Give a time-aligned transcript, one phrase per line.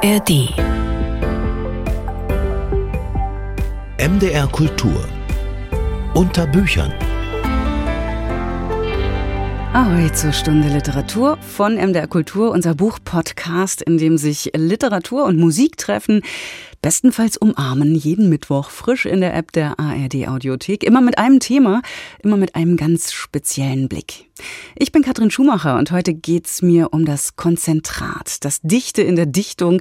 [0.00, 0.54] ARD
[3.98, 5.08] MDR Kultur.
[6.14, 6.92] Unter Büchern.
[9.72, 15.76] Ahoi zur Stunde Literatur von MDR Kultur, unser Buchpodcast, in dem sich Literatur und Musik
[15.76, 16.22] treffen,
[16.82, 21.82] bestenfalls umarmen, jeden Mittwoch frisch in der App der ARD Audiothek, immer mit einem Thema,
[22.22, 24.26] immer mit einem ganz speziellen Blick.
[24.76, 29.26] Ich bin Katrin Schumacher und heute geht's mir um das Konzentrat, das Dichte in der
[29.26, 29.80] Dichtung,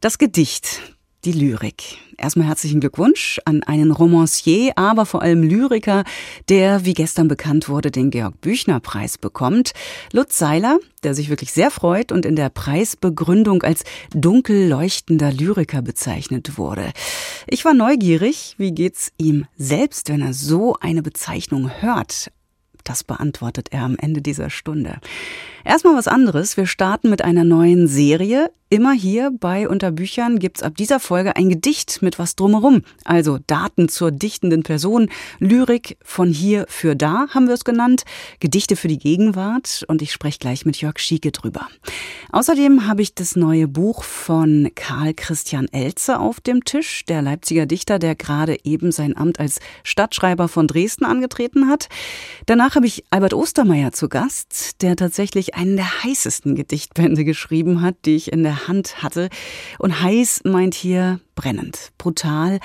[0.00, 0.80] das Gedicht,
[1.24, 1.98] die Lyrik.
[2.18, 6.04] Erstmal herzlichen Glückwunsch an einen Romancier, aber vor allem Lyriker,
[6.48, 9.72] der, wie gestern bekannt wurde, den Georg Büchner Preis bekommt.
[10.12, 15.82] Lutz Seiler, der sich wirklich sehr freut und in der Preisbegründung als dunkel leuchtender Lyriker
[15.82, 16.90] bezeichnet wurde.
[17.46, 22.32] Ich war neugierig, wie geht's ihm selbst, wenn er so eine Bezeichnung hört?
[22.84, 24.98] Das beantwortet er am Ende dieser Stunde.
[25.64, 26.56] Erstmal was anderes.
[26.56, 28.50] Wir starten mit einer neuen Serie.
[28.72, 32.80] Immer hier bei Unterbüchern gibt's ab dieser Folge ein Gedicht mit was drumherum.
[33.04, 38.04] Also Daten zur dichtenden Person, Lyrik von hier für da haben wir es genannt,
[38.40, 41.68] Gedichte für die Gegenwart und ich spreche gleich mit Jörg Schieke drüber.
[42.30, 47.66] Außerdem habe ich das neue Buch von Karl Christian Elze auf dem Tisch, der Leipziger
[47.66, 51.90] Dichter, der gerade eben sein Amt als Stadtschreiber von Dresden angetreten hat.
[52.46, 57.96] Danach habe ich Albert Ostermeier zu Gast, der tatsächlich einen der heißesten Gedichtbände geschrieben hat,
[58.06, 59.28] die ich in der Hand hatte.
[59.78, 62.60] Und heiß meint hier brennend, brutal,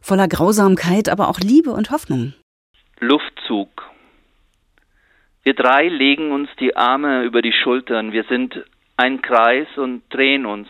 [0.00, 2.34] voller Grausamkeit, aber auch Liebe und Hoffnung.
[3.00, 3.90] Luftzug.
[5.42, 8.12] Wir drei legen uns die Arme über die Schultern.
[8.12, 8.64] Wir sind
[8.96, 10.68] ein Kreis und drehen uns,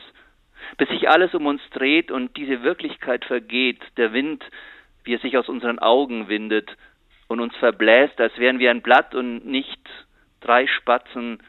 [0.79, 3.81] bis sich alles um uns dreht und diese Wirklichkeit vergeht.
[3.98, 4.42] Der Wind,
[5.05, 6.75] wie er sich aus unseren Augen windet
[7.29, 9.81] und uns verbläst, als wären wir ein Blatt und nicht
[10.41, 11.42] drei Spatzen,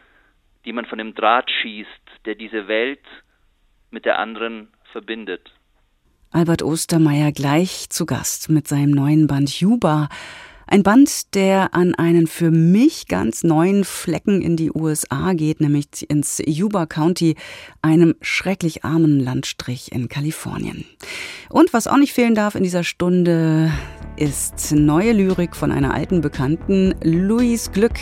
[0.65, 3.03] die man von dem Draht schießt, der diese Welt
[3.91, 5.53] mit der anderen verbindet.
[6.31, 10.09] Albert Ostermeier gleich zu Gast mit seinem neuen Band Juba.
[10.65, 16.09] Ein Band, der an einen für mich ganz neuen Flecken in die USA geht, nämlich
[16.09, 17.35] ins Yuba County,
[17.81, 20.85] einem schrecklich armen Landstrich in Kalifornien.
[21.49, 23.71] Und was auch nicht fehlen darf in dieser Stunde,
[24.15, 27.99] ist neue Lyrik von einer alten Bekannten, Louise Glück.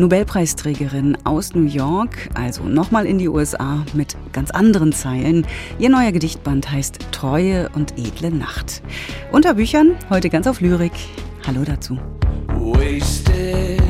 [0.00, 5.46] Nobelpreisträgerin aus New York, also nochmal in die USA mit ganz anderen Zeilen.
[5.78, 8.82] Ihr neuer Gedichtband heißt Treue und edle Nacht.
[9.30, 10.92] Unter Büchern heute ganz auf Lyrik.
[11.46, 11.98] Hallo dazu.
[12.48, 13.89] Wasted.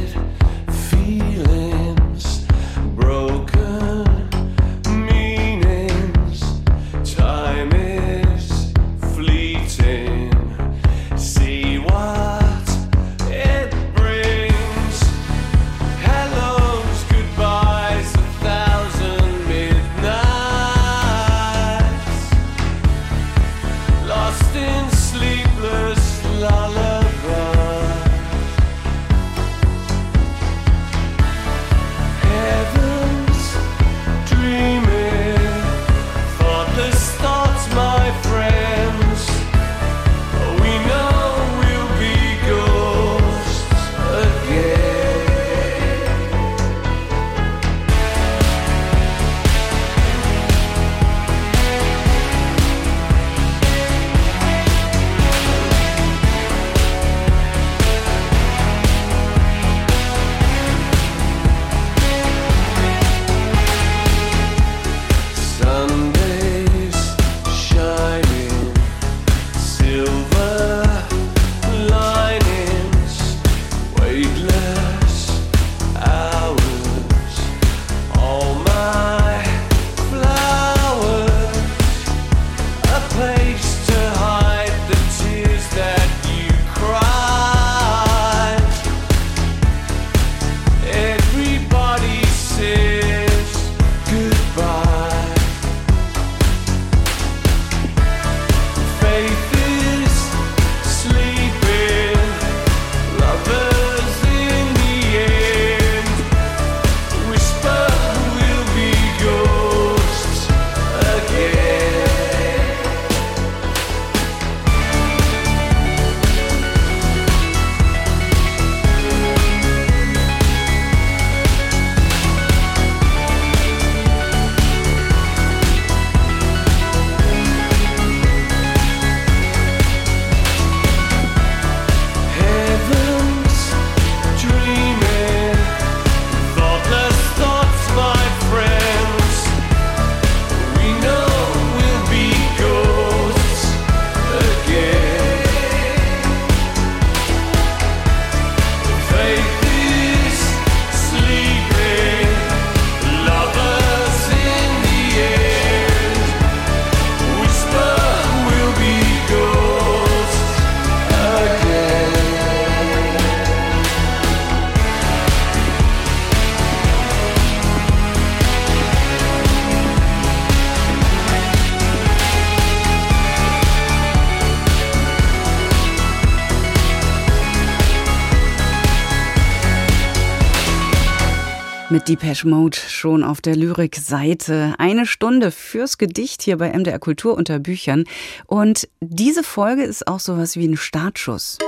[181.92, 184.74] Mit Depeche Mode schon auf der Lyrikseite.
[184.78, 188.04] Eine Stunde fürs Gedicht hier bei MDR Kultur unter Büchern.
[188.46, 191.58] Und diese Folge ist auch sowas wie ein Startschuss.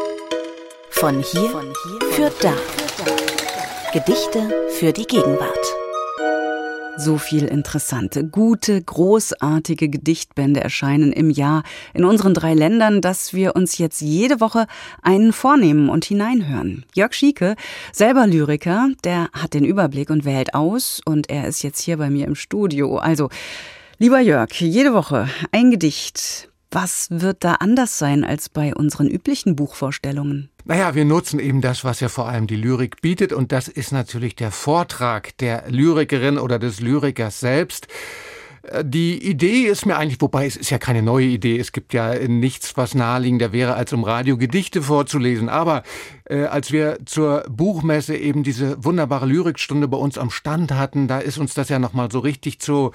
[0.90, 2.54] Von hier, Von hier für da.
[3.92, 4.48] Gedichte
[4.78, 5.81] für die Gegenwart.
[6.98, 11.62] So viel interessante, gute, großartige Gedichtbände erscheinen im Jahr
[11.94, 14.66] in unseren drei Ländern, dass wir uns jetzt jede Woche
[15.00, 16.84] einen vornehmen und hineinhören.
[16.94, 17.56] Jörg Schieke,
[17.92, 22.10] selber Lyriker, der hat den Überblick und wählt aus und er ist jetzt hier bei
[22.10, 22.98] mir im Studio.
[22.98, 23.30] Also,
[23.98, 26.51] lieber Jörg, jede Woche ein Gedicht.
[26.74, 30.48] Was wird da anders sein als bei unseren üblichen Buchvorstellungen?
[30.64, 33.92] Naja, wir nutzen eben das, was ja vor allem die Lyrik bietet, und das ist
[33.92, 37.88] natürlich der Vortrag der Lyrikerin oder des Lyrikers selbst.
[38.62, 41.92] Äh, die Idee ist mir eigentlich, wobei es ist ja keine neue Idee, es gibt
[41.92, 45.50] ja nichts, was naheliegender wäre, als im Radio Gedichte vorzulesen.
[45.50, 45.82] Aber
[46.24, 51.18] äh, als wir zur Buchmesse eben diese wunderbare Lyrikstunde bei uns am Stand hatten, da
[51.18, 52.92] ist uns das ja nochmal so richtig zu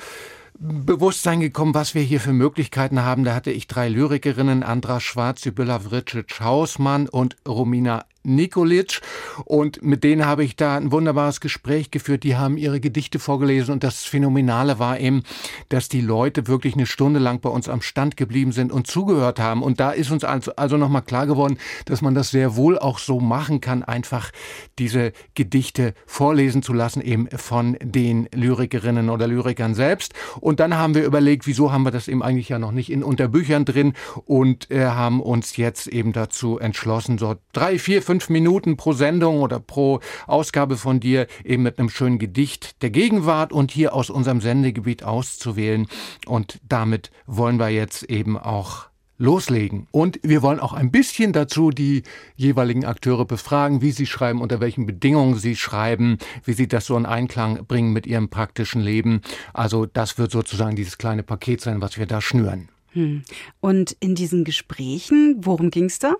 [0.59, 3.24] Bewusstsein gekommen, was wir hier für Möglichkeiten haben.
[3.24, 9.01] Da hatte ich drei Lyrikerinnen, Andra Schwarz, Sibylla Vricic-Hausmann und Romina Nikolic.
[9.45, 12.23] Und mit denen habe ich da ein wunderbares Gespräch geführt.
[12.23, 13.73] Die haben ihre Gedichte vorgelesen.
[13.73, 15.23] Und das Phänomenale war eben,
[15.69, 19.39] dass die Leute wirklich eine Stunde lang bei uns am Stand geblieben sind und zugehört
[19.39, 19.63] haben.
[19.63, 22.99] Und da ist uns also, also nochmal klar geworden, dass man das sehr wohl auch
[22.99, 24.31] so machen kann, einfach
[24.79, 30.13] diese Gedichte vorlesen zu lassen, eben von den Lyrikerinnen oder Lyrikern selbst.
[30.39, 33.03] Und dann haben wir überlegt, wieso haben wir das eben eigentlich ja noch nicht in
[33.03, 33.93] Unterbüchern drin
[34.25, 39.42] und äh, haben uns jetzt eben dazu entschlossen, so drei, vier, fünf Minuten pro Sendung
[39.42, 44.09] oder pro Ausgabe von dir eben mit einem schönen Gedicht der Gegenwart und hier aus
[44.09, 45.88] unserem Sendegebiet auszuwählen.
[46.25, 48.86] Und damit wollen wir jetzt eben auch
[49.18, 49.88] loslegen.
[49.92, 52.04] Und wir wollen auch ein bisschen dazu die
[52.38, 56.95] jeweiligen Akteure befragen, wie sie schreiben, unter welchen Bedingungen sie schreiben, wie sie das so
[56.95, 59.19] in Einklang bringen mit ihrem praktischen Leben.
[59.53, 62.69] Also das wird sozusagen dieses kleine Paket sein, was wir da schnüren.
[62.97, 63.21] Hm.
[63.59, 66.15] Und in diesen Gesprächen, worum ging es da?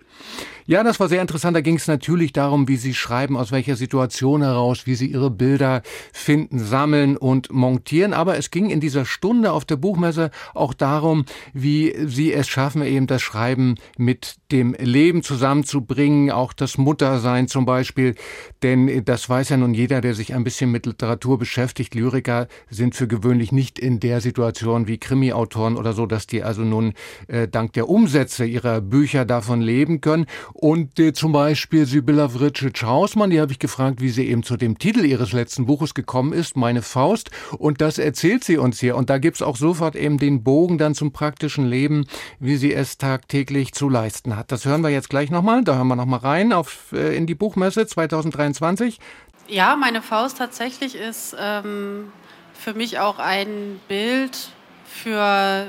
[0.68, 1.58] Ja, das war sehr interessant.
[1.58, 5.32] Da ging es natürlich darum, wie Sie schreiben, aus welcher Situation heraus, wie Sie Ihre
[5.32, 5.82] Bilder
[6.14, 8.14] finden, sammeln und montieren.
[8.14, 12.84] Aber es ging in dieser Stunde auf der Buchmesse auch darum, wie Sie es schaffen,
[12.84, 18.16] eben das Schreiben mit dem Leben zusammenzubringen, auch das Muttersein zum Beispiel.
[18.64, 21.96] Denn das weiß ja nun jeder, der sich ein bisschen mit Literatur beschäftigt.
[21.96, 26.62] Lyriker sind für gewöhnlich nicht in der Situation wie Krimi-Autoren oder so, dass die also
[26.62, 26.94] nun
[27.28, 30.26] äh, dank der Umsätze ihrer Bücher davon leben können.
[30.54, 34.78] Und äh, zum Beispiel Sibylla Vricic-Hausmann, die habe ich gefragt, wie sie eben zu dem
[34.78, 37.32] Titel ihres letzten Buches gekommen ist, Meine Faust.
[37.58, 38.96] Und das erzählt sie uns hier.
[38.96, 42.06] Und da gibt's auch sofort eben den Bogen dann zum praktischen Leben,
[42.40, 44.52] wie sie es tagtäglich zu leisten hat.
[44.52, 45.64] Das hören wir jetzt gleich nochmal.
[45.64, 49.00] Da hören wir nochmal rein auf, äh, in die Buchmesse 2023.
[49.48, 52.12] Ja, meine Faust tatsächlich ist ähm,
[52.54, 54.50] für mich auch ein Bild
[54.86, 55.68] für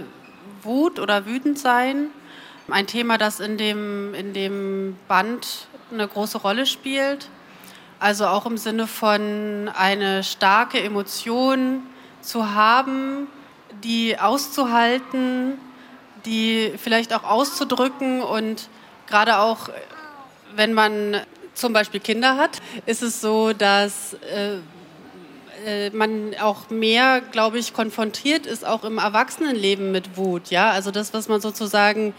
[0.63, 2.09] Wut oder wütend sein.
[2.71, 7.31] Ein Thema, das in dem, in dem Band eine große Rolle spielt.
[8.01, 11.83] Also auch im Sinne von eine starke Emotion
[12.21, 13.27] zu haben,
[13.83, 15.59] die auszuhalten,
[16.29, 18.69] die vielleicht auch auszudrücken und
[19.07, 19.71] gerade auch,
[20.55, 21.21] wenn man
[21.55, 24.59] zum Beispiel Kinder hat, ist es so, dass äh,
[25.67, 30.51] äh, man auch mehr, glaube ich, konfrontiert ist, auch im Erwachsenenleben mit Wut.
[30.51, 32.15] Ja, also das, was man sozusagen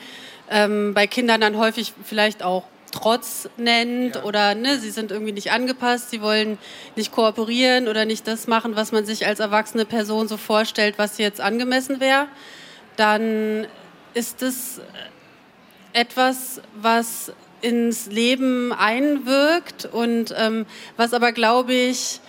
[0.49, 4.23] ähm, bei Kindern dann häufig vielleicht auch Trotz nennt ja.
[4.23, 6.57] oder ne, sie sind irgendwie nicht angepasst, sie wollen
[6.95, 11.19] nicht kooperieren oder nicht das machen, was man sich als erwachsene Person so vorstellt, was
[11.19, 12.25] jetzt angemessen wäre,
[12.95, 13.67] dann
[14.13, 14.81] ist es
[15.93, 22.21] etwas, was ins Leben einwirkt und ähm, was aber, glaube ich,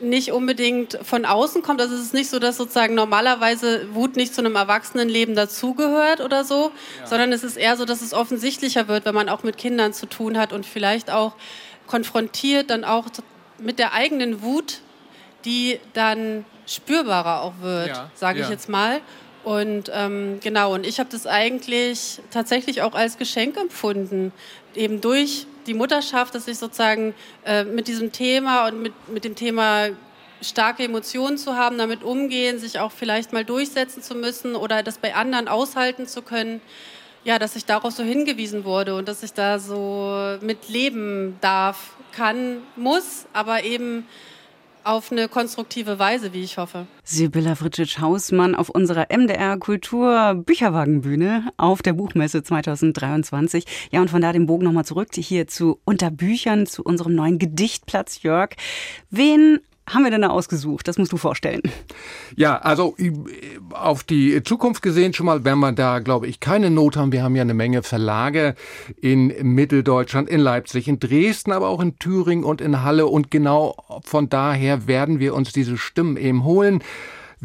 [0.00, 1.80] nicht unbedingt von außen kommt.
[1.80, 6.44] Also es ist nicht so, dass sozusagen normalerweise Wut nicht zu einem Erwachsenenleben dazugehört oder
[6.44, 7.06] so, ja.
[7.06, 10.06] sondern es ist eher so, dass es offensichtlicher wird, wenn man auch mit Kindern zu
[10.06, 11.34] tun hat und vielleicht auch
[11.86, 13.06] konfrontiert dann auch
[13.58, 14.80] mit der eigenen Wut,
[15.44, 18.10] die dann spürbarer auch wird, ja.
[18.14, 19.00] sage ich jetzt mal.
[19.44, 24.32] Und ähm, genau, und ich habe das eigentlich tatsächlich auch als Geschenk empfunden,
[24.74, 29.34] eben durch die Mutterschaft, dass ich sozusagen äh, mit diesem Thema und mit, mit dem
[29.34, 29.88] Thema
[30.40, 34.98] starke Emotionen zu haben, damit umgehen, sich auch vielleicht mal durchsetzen zu müssen oder das
[34.98, 36.60] bei anderen aushalten zu können,
[37.24, 42.62] ja, dass ich darauf so hingewiesen wurde und dass ich da so mitleben darf, kann,
[42.76, 44.06] muss, aber eben
[44.84, 46.86] auf eine konstruktive Weise, wie ich hoffe.
[47.02, 53.64] Sibylla Fritschitsch-Hausmann auf unserer MDR Kultur Bücherwagenbühne auf der Buchmesse 2023.
[53.90, 58.22] Ja, und von da den Bogen nochmal zurück hier zu Unterbüchern, zu unserem neuen Gedichtplatz,
[58.22, 58.50] Jörg.
[59.10, 60.88] Wen haben wir denn da ausgesucht?
[60.88, 61.60] Das musst du vorstellen.
[62.36, 62.96] Ja, also
[63.70, 67.12] auf die Zukunft gesehen schon mal werden wir da, glaube ich, keine Not haben.
[67.12, 68.54] Wir haben ja eine Menge Verlage
[69.00, 73.06] in Mitteldeutschland, in Leipzig, in Dresden, aber auch in Thüringen und in Halle.
[73.06, 76.82] Und genau von daher werden wir uns diese Stimmen eben holen.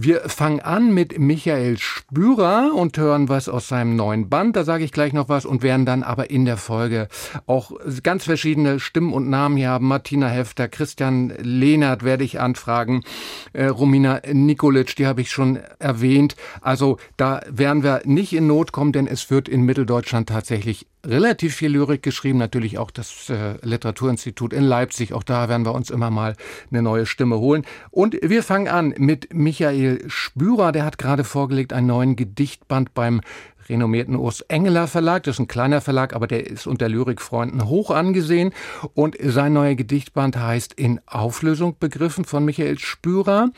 [0.01, 4.55] Wir fangen an mit Michael Spürer und hören was aus seinem neuen Band.
[4.55, 7.09] Da sage ich gleich noch was und werden dann aber in der Folge
[7.47, 9.89] auch ganz verschiedene Stimmen und Namen hier haben.
[9.89, 13.03] Martina Hefter, Christian Lehnert werde ich anfragen,
[13.51, 16.37] äh, Romina Nikolic, die habe ich schon erwähnt.
[16.61, 21.55] Also da werden wir nicht in Not kommen, denn es wird in Mitteldeutschland tatsächlich relativ
[21.55, 25.13] viel Lyrik geschrieben, natürlich auch das äh, Literaturinstitut in Leipzig.
[25.13, 26.35] Auch da werden wir uns immer mal
[26.69, 27.65] eine neue Stimme holen.
[27.91, 30.71] Und wir fangen an mit Michael Spürer.
[30.71, 33.21] Der hat gerade vorgelegt einen neuen Gedichtband beim
[33.69, 35.23] renommierten Urs Engeler Verlag.
[35.23, 38.51] Das ist ein kleiner Verlag, aber der ist unter Lyrikfreunden hoch angesehen.
[38.93, 43.51] Und sein neuer Gedichtband heißt In Auflösung begriffen von Michael Spürer.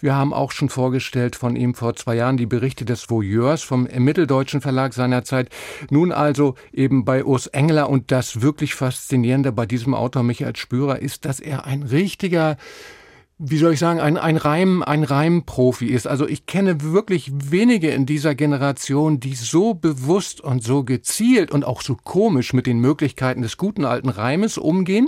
[0.00, 3.88] Wir haben auch schon vorgestellt von ihm vor zwei Jahren die Berichte des Voyeurs vom
[3.92, 5.48] Mitteldeutschen Verlag seinerzeit.
[5.90, 11.00] Nun also eben bei Urs Engler und das wirklich Faszinierende bei diesem Autor Michael Spürer
[11.00, 12.56] ist, dass er ein richtiger
[13.40, 16.08] wie soll ich sagen, ein, ein Reim, ein Reimprofi ist.
[16.08, 21.64] Also ich kenne wirklich wenige in dieser Generation, die so bewusst und so gezielt und
[21.64, 25.06] auch so komisch mit den Möglichkeiten des guten alten Reimes umgehen.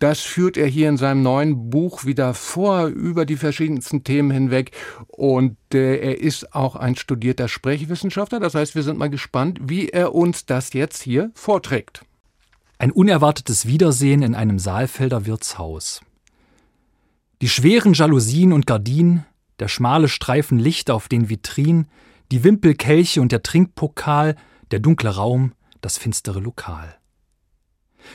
[0.00, 4.72] Das führt er hier in seinem neuen Buch wieder vor, über die verschiedensten Themen hinweg.
[5.08, 8.38] Und äh, er ist auch ein studierter Sprechwissenschaftler.
[8.38, 12.04] Das heißt, wir sind mal gespannt, wie er uns das jetzt hier vorträgt.
[12.76, 16.02] Ein unerwartetes Wiedersehen in einem Saalfelder Wirtshaus.
[17.42, 19.26] Die schweren Jalousien und Gardinen,
[19.58, 21.88] der schmale Streifen Licht auf den Vitrinen,
[22.30, 24.36] die Wimpelkelche und der Trinkpokal,
[24.70, 26.94] der dunkle Raum, das finstere Lokal.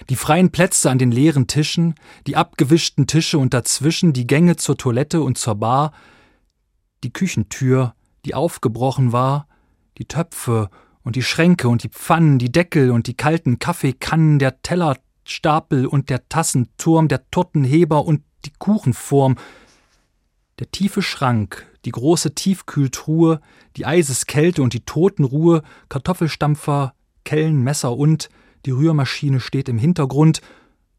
[0.09, 4.77] Die freien Plätze an den leeren Tischen, die abgewischten Tische und dazwischen die Gänge zur
[4.77, 5.91] Toilette und zur Bar,
[7.03, 9.49] die Küchentür, die aufgebrochen war,
[9.97, 10.69] die Töpfe
[11.03, 16.09] und die Schränke und die Pfannen, die Deckel und die kalten Kaffeekannen, der Tellerstapel und
[16.09, 19.37] der Tassenturm, der Tortenheber und die Kuchenform,
[20.59, 23.41] der tiefe Schrank, die große Tiefkühltruhe,
[23.75, 28.29] die Eiseskälte und die Totenruhe, Kartoffelstampfer, Kellen, Messer und
[28.65, 30.41] die Rührmaschine steht im Hintergrund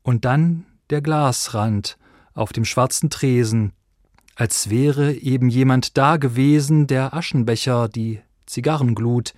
[0.02, 1.98] und dann der Glasrand
[2.34, 3.72] auf dem schwarzen Tresen,
[4.34, 9.34] als wäre eben jemand da gewesen, der Aschenbecher, die Zigarrenglut,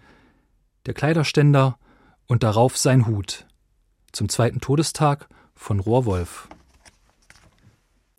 [0.87, 1.79] der Kleiderständer
[2.27, 3.47] und darauf sein Hut.
[4.13, 6.49] Zum zweiten Todestag von Rohrwolf.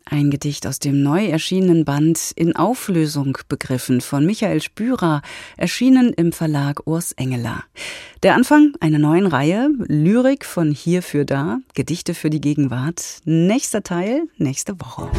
[0.04, 5.22] Ein Gedicht aus dem neu erschienenen Band In Auflösung begriffen von Michael Spürer,
[5.56, 7.64] erschienen im Verlag Urs Engeler.
[8.22, 13.20] Der Anfang einer neuen Reihe, Lyrik von hier für da, Gedichte für die Gegenwart.
[13.24, 15.10] Nächster Teil, nächste Woche.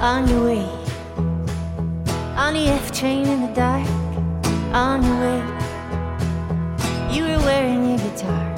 [0.00, 0.66] On your way,
[2.36, 3.86] on the F-train in the dark,
[4.74, 5.42] on your way.
[7.14, 8.56] you were wearing your guitar.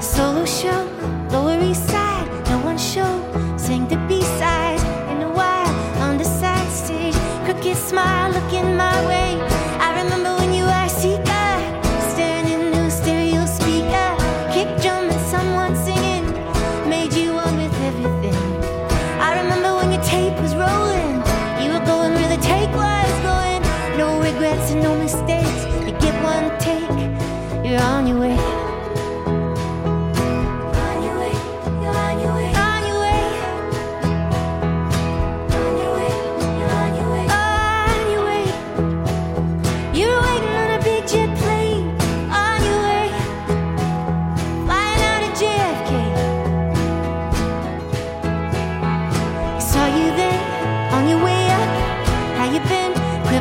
[0.00, 0.86] Solo show,
[1.30, 3.12] Lower East Side, no one show.
[3.56, 7.16] Sing the B sides in a while on the side stage.
[7.44, 9.25] Crooked smile looking my way.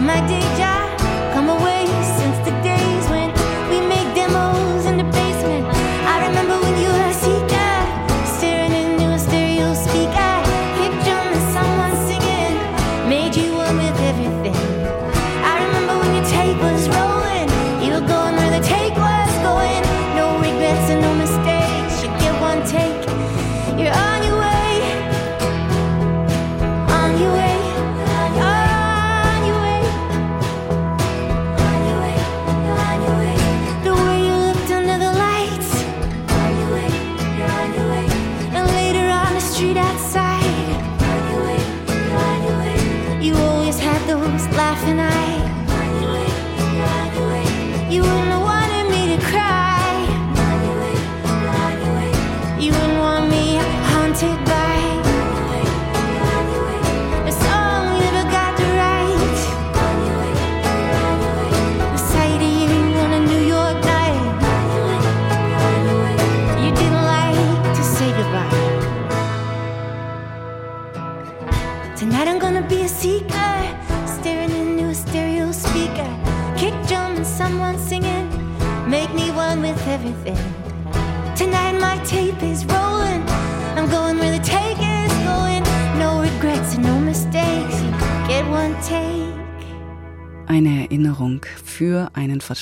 [0.05, 0.44] my dear.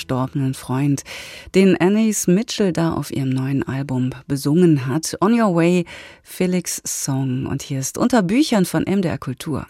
[0.03, 1.03] Verstorbenen Freund,
[1.55, 5.15] den Annies Mitchell da auf ihrem neuen Album besungen hat.
[5.21, 5.85] On Your Way,
[6.23, 7.45] Felix Song.
[7.45, 9.65] Und hier ist unter Büchern von MDR Kultur.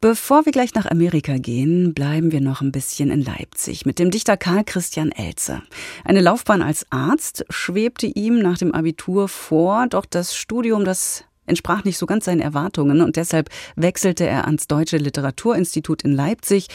[0.00, 4.12] Bevor wir gleich nach Amerika gehen, bleiben wir noch ein bisschen in Leipzig mit dem
[4.12, 5.62] Dichter Karl Christian Elze.
[6.04, 11.84] Eine Laufbahn als Arzt schwebte ihm nach dem Abitur vor, doch das Studium, das entsprach
[11.84, 16.68] nicht so ganz seinen Erwartungen und deshalb wechselte er ans Deutsche Literaturinstitut in Leipzig,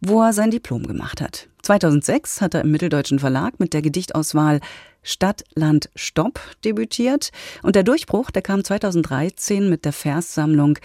[0.00, 1.48] wo er sein Diplom gemacht hat.
[1.62, 4.60] 2006 hat er im Mitteldeutschen Verlag mit der Gedichtauswahl
[5.02, 7.30] Stadt, Land, Stopp debütiert
[7.62, 10.78] und der Durchbruch, der kam 2013 mit der Verssammlung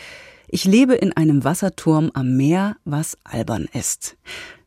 [0.47, 4.17] Ich lebe in einem Wasserturm am Meer, was albern ist.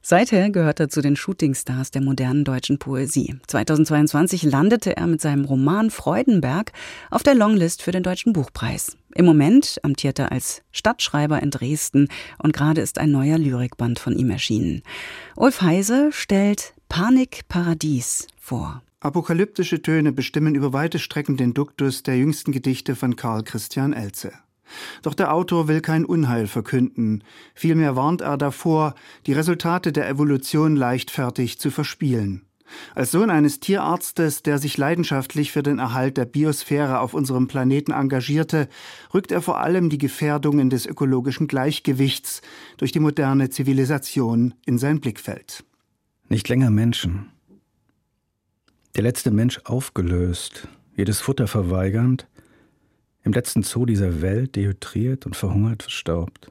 [0.02, 3.36] Seither gehört er zu den Shootingstars der modernen deutschen Poesie.
[3.46, 6.72] 2022 landete er mit seinem Roman Freudenberg
[7.10, 8.96] auf der Longlist für den Deutschen Buchpreis.
[9.14, 12.08] Im Moment amtiert er als Stadtschreiber in Dresden
[12.38, 14.82] und gerade ist ein neuer Lyrikband von ihm erschienen.
[15.36, 18.82] Ulf Heise stellt Panik Paradies vor.
[19.00, 24.32] Apokalyptische Töne bestimmen über weite Strecken den Duktus der jüngsten Gedichte von Karl Christian Elze.
[25.02, 28.94] Doch der Autor will kein Unheil verkünden, vielmehr warnt er davor,
[29.26, 32.46] die Resultate der Evolution leichtfertig zu verspielen.
[32.94, 37.92] Als Sohn eines Tierarztes, der sich leidenschaftlich für den Erhalt der Biosphäre auf unserem Planeten
[37.92, 38.68] engagierte,
[39.12, 42.42] rückt er vor allem die Gefährdungen des ökologischen Gleichgewichts
[42.76, 45.64] durch die moderne Zivilisation in sein Blickfeld.
[46.28, 47.30] Nicht länger Menschen.
[48.96, 52.26] Der letzte Mensch aufgelöst, jedes Futter verweigernd,
[53.22, 56.50] im letzten Zoo dieser Welt dehydriert und verhungert verstaubt.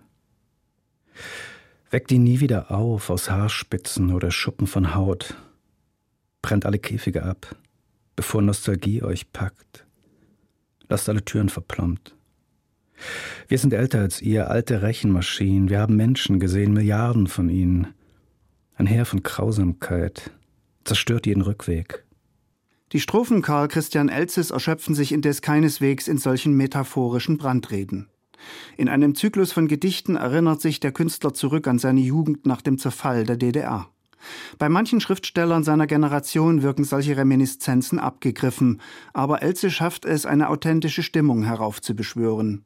[1.90, 5.36] Weckt ihn nie wieder auf aus Haarspitzen oder Schuppen von Haut.
[6.42, 7.56] Brennt alle Käfige ab,
[8.16, 9.86] bevor Nostalgie euch packt.
[10.88, 12.16] Lasst alle Türen verplombt.
[13.48, 15.70] Wir sind älter als ihr, alte Rechenmaschinen.
[15.70, 17.88] Wir haben Menschen gesehen, Milliarden von ihnen.
[18.76, 20.32] Ein Heer von Grausamkeit.
[20.84, 22.06] Zerstört jeden Rückweg.
[22.92, 28.10] Die Strophen Karl Christian Elzes erschöpfen sich indes keineswegs in solchen metaphorischen Brandreden.
[28.78, 32.80] In einem Zyklus von Gedichten erinnert sich der Künstler zurück an seine Jugend nach dem
[32.80, 33.90] Zerfall der DDR.
[34.58, 38.82] Bei manchen Schriftstellern seiner Generation wirken solche Reminiszenzen abgegriffen,
[39.14, 42.66] aber Elze schafft es, eine authentische Stimmung heraufzubeschwören.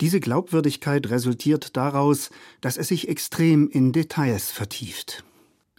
[0.00, 5.24] Diese Glaubwürdigkeit resultiert daraus, dass er sich extrem in Details vertieft.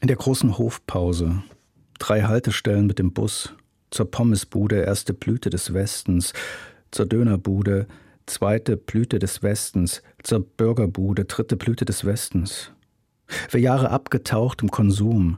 [0.01, 1.41] In der großen Hofpause,
[1.97, 3.55] drei Haltestellen mit dem Bus,
[3.89, 6.33] zur Pommesbude erste Blüte des Westens,
[6.91, 7.87] zur Dönerbude
[8.25, 12.71] zweite Blüte des Westens, zur Bürgerbude dritte Blüte des Westens.
[13.27, 15.37] Für Jahre abgetaucht im Konsum,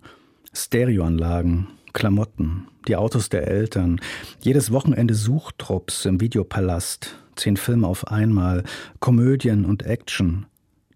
[0.54, 4.00] Stereoanlagen, Klamotten, die Autos der Eltern,
[4.42, 8.64] jedes Wochenende Suchtrupps im Videopalast, zehn Filme auf einmal,
[9.00, 10.46] Komödien und Action,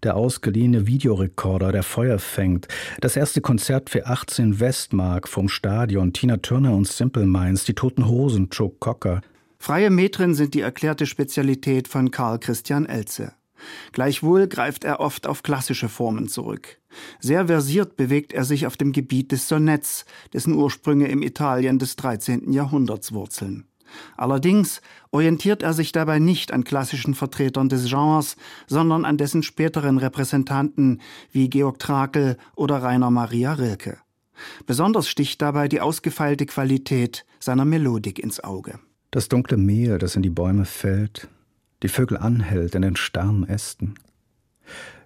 [0.04, 2.68] der ausgeliehene Videorekorder, der Feuer fängt,
[3.00, 8.08] das erste Konzert für 18 Westmark vom Stadion, Tina Turner und Simple Minds, die Toten
[8.08, 9.22] Hosen, Joe Cocker.
[9.58, 13.32] Freie Metren sind die erklärte Spezialität von Karl Christian Elze.
[13.92, 16.80] Gleichwohl greift er oft auf klassische Formen zurück.
[17.20, 21.96] Sehr versiert bewegt er sich auf dem Gebiet des Sonetts, dessen Ursprünge im Italien des
[21.96, 22.52] 13.
[22.52, 23.64] Jahrhunderts wurzeln.
[24.16, 24.80] Allerdings
[25.10, 31.00] orientiert er sich dabei nicht an klassischen Vertretern des Genres, sondern an dessen späteren Repräsentanten
[31.32, 33.98] wie Georg Trakel oder Rainer Maria Rilke.
[34.66, 38.78] Besonders sticht dabei die ausgefeilte Qualität seiner Melodik ins Auge.
[39.10, 41.28] Das dunkle Meer, das in die Bäume fällt,
[41.82, 43.94] die Vögel anhält in den starren Ästen.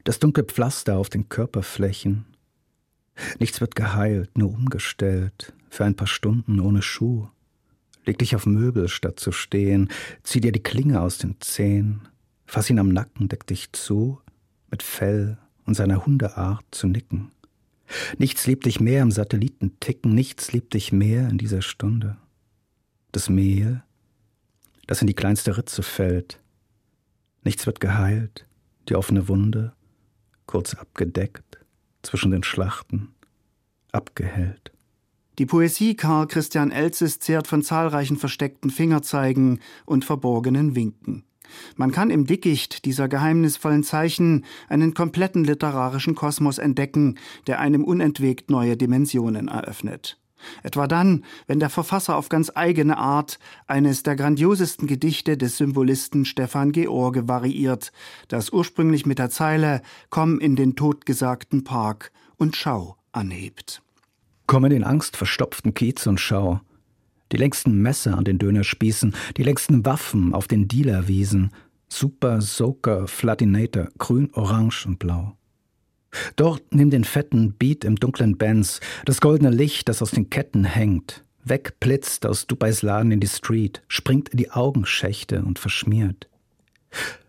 [0.04, 2.24] Das dunkle Pflaster auf den Körperflächen.
[3.38, 7.28] Nichts wird geheilt, nur umgestellt, für ein paar Stunden ohne Schuh.
[8.08, 9.90] Leg dich auf Möbel, statt zu stehen.
[10.22, 12.08] Zieh dir die Klinge aus den Zehen.
[12.46, 14.18] Fass ihn am Nacken, deck dich zu,
[14.70, 17.32] mit Fell und seiner Hundeart zu nicken.
[18.16, 22.16] Nichts liebt dich mehr im Satellitenticken, nichts liebt dich mehr in dieser Stunde.
[23.12, 23.82] Das Mehl,
[24.86, 26.40] das in die kleinste Ritze fällt.
[27.44, 28.46] Nichts wird geheilt,
[28.88, 29.74] die offene Wunde,
[30.46, 31.58] kurz abgedeckt,
[32.00, 33.08] zwischen den Schlachten,
[33.92, 34.72] abgehellt.
[35.38, 41.22] Die Poesie Karl Christian Elzes zehrt von zahlreichen versteckten Fingerzeigen und verborgenen Winken.
[41.76, 48.50] Man kann im Dickicht dieser geheimnisvollen Zeichen einen kompletten literarischen Kosmos entdecken, der einem unentwegt
[48.50, 50.18] neue Dimensionen eröffnet.
[50.62, 56.24] Etwa dann, wenn der Verfasser auf ganz eigene Art eines der grandiosesten Gedichte des Symbolisten
[56.24, 57.92] Stefan George variiert,
[58.26, 63.82] das ursprünglich mit der Zeile Komm in den totgesagten Park und schau anhebt.
[64.48, 66.62] Komm in den angstverstopften Kiez und schau.
[67.32, 71.52] Die längsten Messer an den Dönerspießen, die längsten Waffen auf den Dealerwiesen.
[71.90, 75.36] Super, Soaker, Flatinator, grün, orange und blau.
[76.36, 80.64] Dort nimm den fetten Beat im dunklen Benz, das goldene Licht, das aus den Ketten
[80.64, 86.30] hängt, wegblitzt aus Dubais Laden in die Street, springt in die Augenschächte und verschmiert.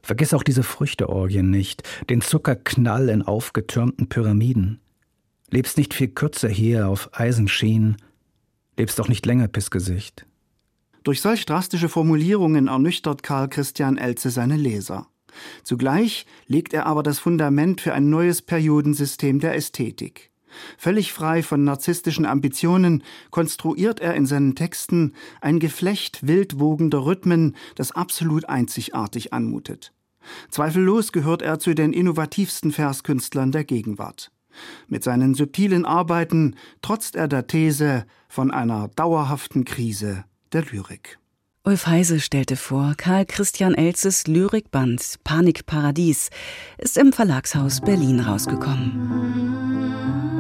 [0.02, 4.80] Vergiss auch diese Früchteorgien nicht, den Zuckerknall in aufgetürmten Pyramiden.
[5.52, 7.98] Lebst nicht viel kürzer hier auf Eisenschienen,
[8.78, 10.26] lebst auch nicht länger, Pissgesicht.
[11.04, 15.08] Durch solch drastische Formulierungen ernüchtert Karl Christian Elze seine Leser.
[15.64, 20.32] Zugleich legt er aber das Fundament für ein neues Periodensystem der Ästhetik.
[20.78, 27.56] Völlig frei von narzisstischen Ambitionen konstruiert er in seinen Texten ein Geflecht wild wogender Rhythmen,
[27.76, 29.94] das absolut einzigartig anmutet.
[30.50, 34.32] Zweifellos gehört er zu den innovativsten Verskünstlern der Gegenwart.
[34.88, 41.20] Mit seinen subtilen Arbeiten trotzt er der These von einer dauerhaften Krise der Lyrik.
[41.64, 46.30] Ulf Heise stellte vor, Karl Christian Elzes Lyrikband Panikparadies
[46.78, 50.39] ist im Verlagshaus Berlin rausgekommen.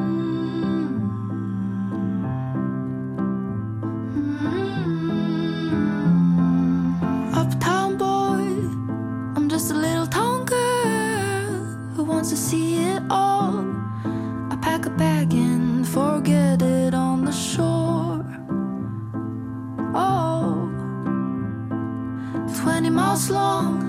[22.60, 23.80] 20 miles long,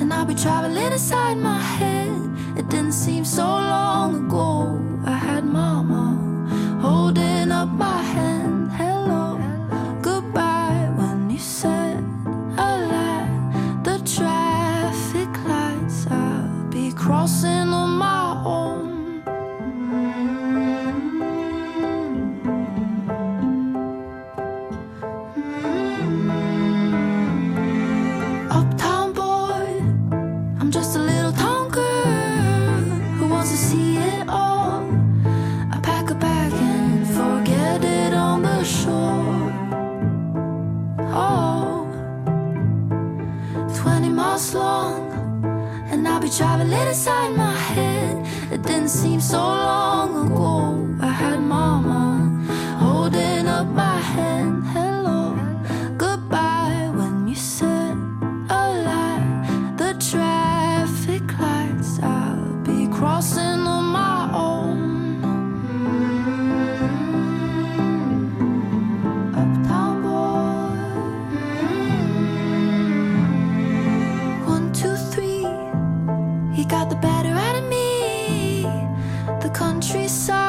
[0.00, 2.16] and I'll be traveling inside my head.
[2.56, 4.80] It didn't seem so long ago.
[5.04, 6.13] I had mama
[46.36, 48.26] traveling inside my head.
[48.50, 50.96] It didn't seem so long ago.
[51.00, 52.13] I had mama
[76.54, 78.62] He got the better out of me.
[79.42, 80.43] The countryside,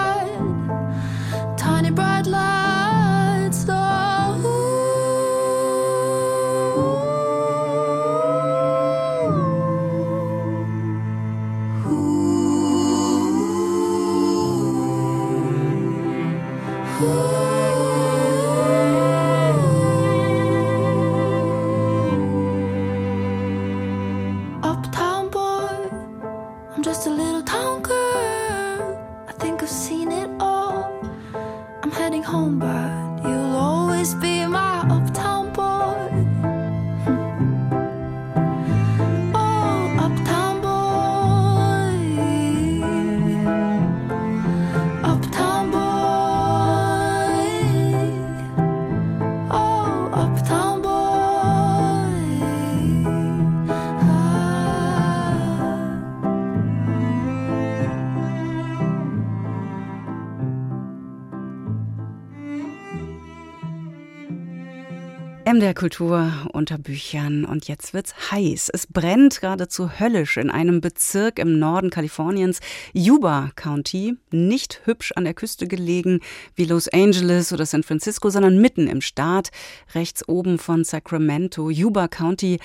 [65.66, 68.70] MDR Kultur unter Büchern und jetzt wird's heiß.
[68.72, 72.60] Es brennt geradezu höllisch in einem Bezirk im Norden Kaliforniens,
[72.94, 76.20] Yuba County, nicht hübsch an der Küste gelegen
[76.54, 79.50] wie Los Angeles oder San Francisco, sondern mitten im Staat,
[79.96, 82.60] rechts oben von Sacramento, Yuba County.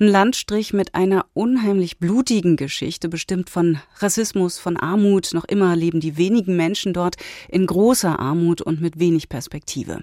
[0.00, 5.34] Ein Landstrich mit einer unheimlich blutigen Geschichte, bestimmt von Rassismus, von Armut.
[5.34, 7.16] Noch immer leben die wenigen Menschen dort
[7.50, 10.00] in großer Armut und mit wenig Perspektive.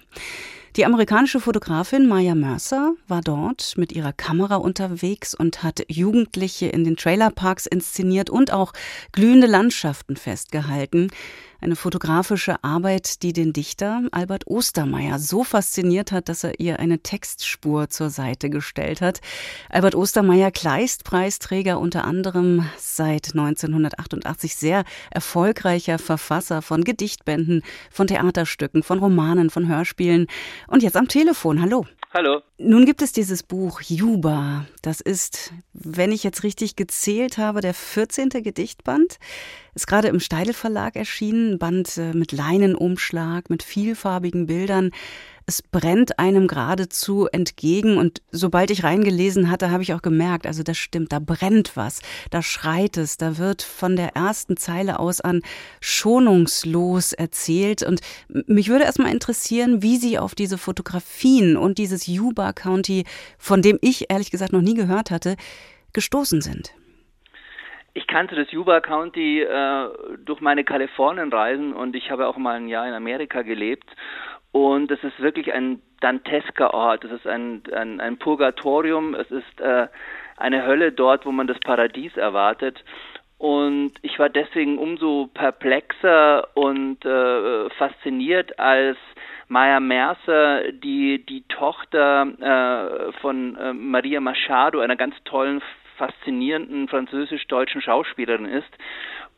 [0.76, 6.84] Die amerikanische Fotografin Maya Mercer war dort mit ihrer Kamera unterwegs und hat Jugendliche in
[6.84, 8.74] den Trailerparks inszeniert und auch
[9.10, 11.08] glühende Landschaften festgehalten.
[11.66, 17.00] Eine fotografische Arbeit, die den Dichter Albert Ostermeier so fasziniert hat, dass er ihr eine
[17.00, 19.20] Textspur zur Seite gestellt hat.
[19.68, 29.00] Albert Ostermeier, Kleist-Preisträger unter anderem seit 1988, sehr erfolgreicher Verfasser von Gedichtbänden, von Theaterstücken, von
[29.00, 30.28] Romanen, von Hörspielen.
[30.68, 31.60] Und jetzt am Telefon.
[31.60, 31.84] Hallo.
[32.16, 32.40] Hallo.
[32.56, 34.64] Nun gibt es dieses Buch Juba.
[34.80, 38.30] Das ist, wenn ich jetzt richtig gezählt habe, der 14.
[38.30, 39.18] Gedichtband.
[39.74, 41.58] Ist gerade im Steidel Verlag erschienen.
[41.58, 44.92] Band äh, mit Leinenumschlag, mit vielfarbigen Bildern
[45.46, 47.98] es brennt einem geradezu entgegen.
[47.98, 52.02] Und sobald ich reingelesen hatte, habe ich auch gemerkt, also das stimmt, da brennt was,
[52.30, 55.42] da schreit es, da wird von der ersten Zeile aus an
[55.80, 57.82] schonungslos erzählt.
[57.82, 63.04] Und mich würde erstmal interessieren, wie Sie auf diese Fotografien und dieses Yuba County,
[63.38, 65.36] von dem ich ehrlich gesagt noch nie gehört hatte,
[65.92, 66.74] gestoßen sind.
[67.94, 72.68] Ich kannte das Yuba County äh, durch meine Kalifornienreisen und ich habe auch mal ein
[72.68, 73.88] Jahr in Amerika gelebt
[74.56, 77.04] und es ist wirklich ein dantesker Ort.
[77.04, 79.14] Es ist ein, ein, ein Purgatorium.
[79.14, 79.86] Es ist äh,
[80.38, 82.82] eine Hölle dort, wo man das Paradies erwartet.
[83.36, 88.96] Und ich war deswegen umso perplexer und äh, fasziniert, als
[89.48, 95.60] Maya Mercer, die die Tochter äh, von äh, Maria Machado, einer ganz tollen,
[95.96, 98.72] faszinierenden französisch-deutschen Schauspielerin ist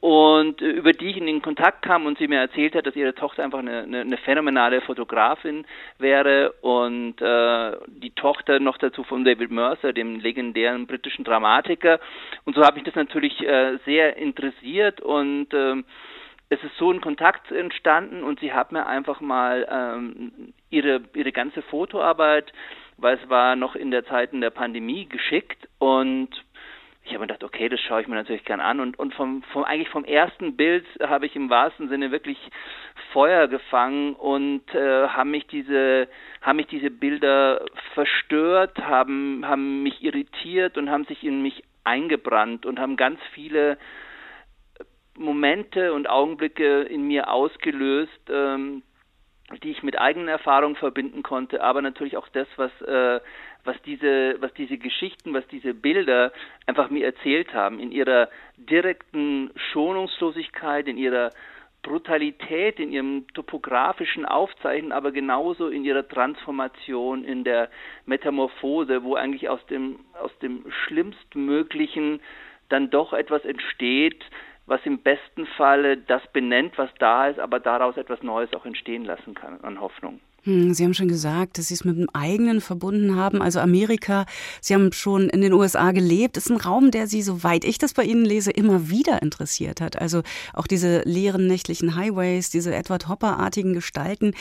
[0.01, 2.95] und äh, über die ich in den Kontakt kam und sie mir erzählt hat, dass
[2.95, 5.67] ihre Tochter einfach eine, eine, eine phänomenale Fotografin
[5.99, 11.99] wäre und äh, die Tochter noch dazu von David Mercer, dem legendären britischen Dramatiker.
[12.45, 15.83] Und so habe ich das natürlich äh, sehr interessiert und äh,
[16.51, 21.33] es ist so ein Kontakt entstanden und sie hat mir einfach mal ähm, ihre ihre
[21.33, 22.53] ganze Fotoarbeit,
[22.97, 26.29] weil es war noch in der Zeit in der Pandemie geschickt und
[27.05, 28.79] ich habe mir gedacht, okay, das schaue ich mir natürlich gern an.
[28.79, 32.39] Und, und vom, vom, eigentlich vom ersten Bild habe ich im wahrsten Sinne wirklich
[33.13, 36.07] Feuer gefangen und äh, haben mich diese,
[36.41, 42.65] haben mich diese Bilder verstört, haben, haben mich irritiert und haben sich in mich eingebrannt
[42.65, 43.77] und haben ganz viele
[45.17, 48.85] Momente und Augenblicke in mir ausgelöst, ähm,
[49.63, 53.21] die ich mit eigenen Erfahrungen verbinden konnte, aber natürlich auch das, was äh,
[53.69, 56.33] was diese, was diese Geschichten, was diese Bilder
[56.67, 61.31] einfach mir erzählt haben, in ihrer direkten Schonungslosigkeit, in ihrer
[61.83, 67.69] Brutalität, in ihrem topografischen Aufzeichnen, aber genauso in ihrer Transformation, in der
[68.07, 72.21] Metamorphose, wo eigentlich aus dem, aus dem Schlimmstmöglichen
[72.69, 74.25] dann doch etwas entsteht,
[74.69, 79.05] was im besten Falle das benennt, was da ist, aber daraus etwas Neues auch entstehen
[79.05, 80.21] lassen kann an Hoffnung.
[80.45, 84.27] Hm, Sie haben schon gesagt, dass Sie es mit dem eigenen verbunden haben, also Amerika.
[84.61, 86.37] Sie haben schon in den USA gelebt.
[86.37, 89.81] Das ist ein Raum, der Sie, soweit ich das bei Ihnen lese, immer wieder interessiert
[89.81, 90.01] hat.
[90.01, 90.23] Also
[90.55, 94.35] auch diese leeren nächtlichen Highways, diese Edward Hopper-artigen Gestalten.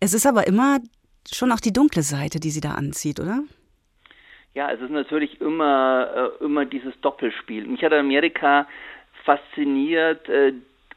[0.00, 0.78] Es ist aber immer
[1.30, 3.42] schon auch die dunkle Seite, die Sie da anzieht, oder?
[4.54, 7.66] Ja, es ist natürlich immer, äh, immer dieses Doppelspiel.
[7.66, 8.66] Mich hat Amerika
[9.24, 10.52] fasziniert, äh,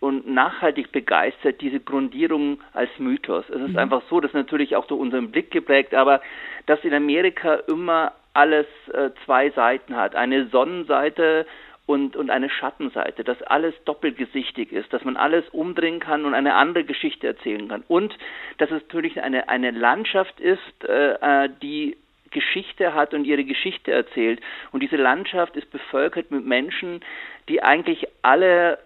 [0.05, 3.45] und nachhaltig begeistert diese Grundierung als Mythos.
[3.49, 3.77] Es ist mhm.
[3.77, 6.21] einfach so, das ist natürlich auch durch unseren Blick geprägt, aber
[6.65, 10.15] dass in Amerika immer alles äh, zwei Seiten hat.
[10.15, 11.47] Eine Sonnenseite
[11.85, 16.55] und, und eine Schattenseite, dass alles doppelgesichtig ist, dass man alles umdrehen kann und eine
[16.55, 17.83] andere Geschichte erzählen kann.
[17.87, 18.15] Und
[18.57, 21.97] dass es natürlich eine, eine Landschaft ist, äh, äh die
[22.35, 24.41] Geschichte hat und ihre Geschichte erzählt.
[24.71, 26.99] Und diese Landschaft ist bevölkert mit Menschen,
[27.47, 28.77] die eigentlich alle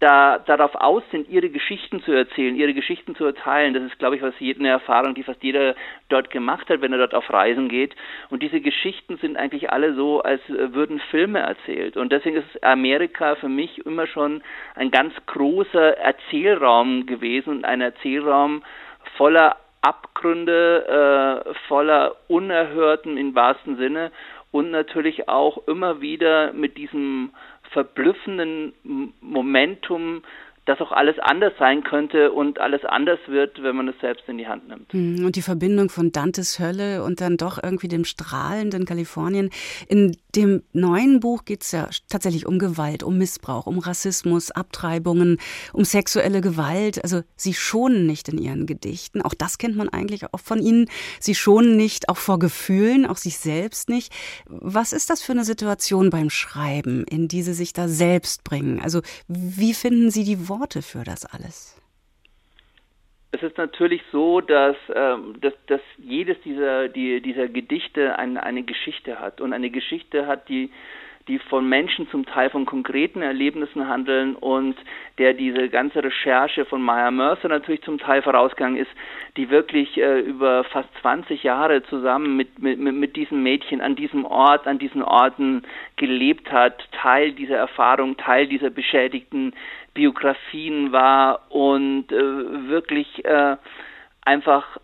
[0.00, 3.74] da, darauf aus sind, ihre Geschichten zu erzählen, ihre Geschichten zu erteilen.
[3.74, 5.74] Das ist, glaube ich, was eine Erfahrung, die fast jeder
[6.08, 7.94] dort gemacht hat, wenn er dort auf Reisen geht.
[8.28, 11.96] Und diese Geschichten sind eigentlich alle so, als würden Filme erzählt.
[11.96, 14.42] Und deswegen ist Amerika für mich immer schon
[14.74, 18.62] ein ganz großer Erzählraum gewesen und ein Erzählraum
[19.16, 24.10] voller Abgründe, äh, voller Unerhörten im wahrsten Sinne
[24.50, 27.32] und natürlich auch immer wieder mit diesem
[27.72, 28.72] verblüffenden
[29.20, 30.22] Momentum
[30.66, 34.38] dass auch alles anders sein könnte und alles anders wird, wenn man es selbst in
[34.38, 34.92] die Hand nimmt.
[34.92, 39.50] Hm, und die Verbindung von Dantes Hölle und dann doch irgendwie dem strahlenden Kalifornien.
[39.88, 45.38] In dem neuen Buch geht es ja tatsächlich um Gewalt, um Missbrauch, um Rassismus, Abtreibungen,
[45.72, 47.02] um sexuelle Gewalt.
[47.02, 49.20] Also sie schonen nicht in ihren Gedichten.
[49.20, 50.86] Auch das kennt man eigentlich auch von ihnen.
[51.20, 54.12] Sie schonen nicht auch vor Gefühlen, auch sich selbst nicht.
[54.46, 58.80] Was ist das für eine Situation beim Schreiben, in die Sie sich da selbst bringen?
[58.80, 60.53] Also wie finden Sie die Worte?
[60.60, 61.80] Worte für das alles?
[63.32, 68.62] Es ist natürlich so, dass, ähm, dass, dass jedes dieser, die, dieser Gedichte ein, eine
[68.62, 70.70] Geschichte hat und eine Geschichte hat, die,
[71.26, 74.76] die von Menschen zum Teil von konkreten Erlebnissen handeln und
[75.18, 78.90] der diese ganze Recherche von Maya Mercer natürlich zum Teil vorausgegangen ist,
[79.36, 84.26] die wirklich äh, über fast 20 Jahre zusammen mit, mit, mit diesem Mädchen an diesem
[84.26, 85.62] Ort, an diesen Orten
[85.96, 89.54] gelebt hat, Teil dieser Erfahrung, Teil dieser beschädigten
[89.94, 93.56] Biografien war und äh, wirklich äh,
[94.24, 94.78] einfach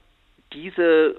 [0.52, 1.16] diese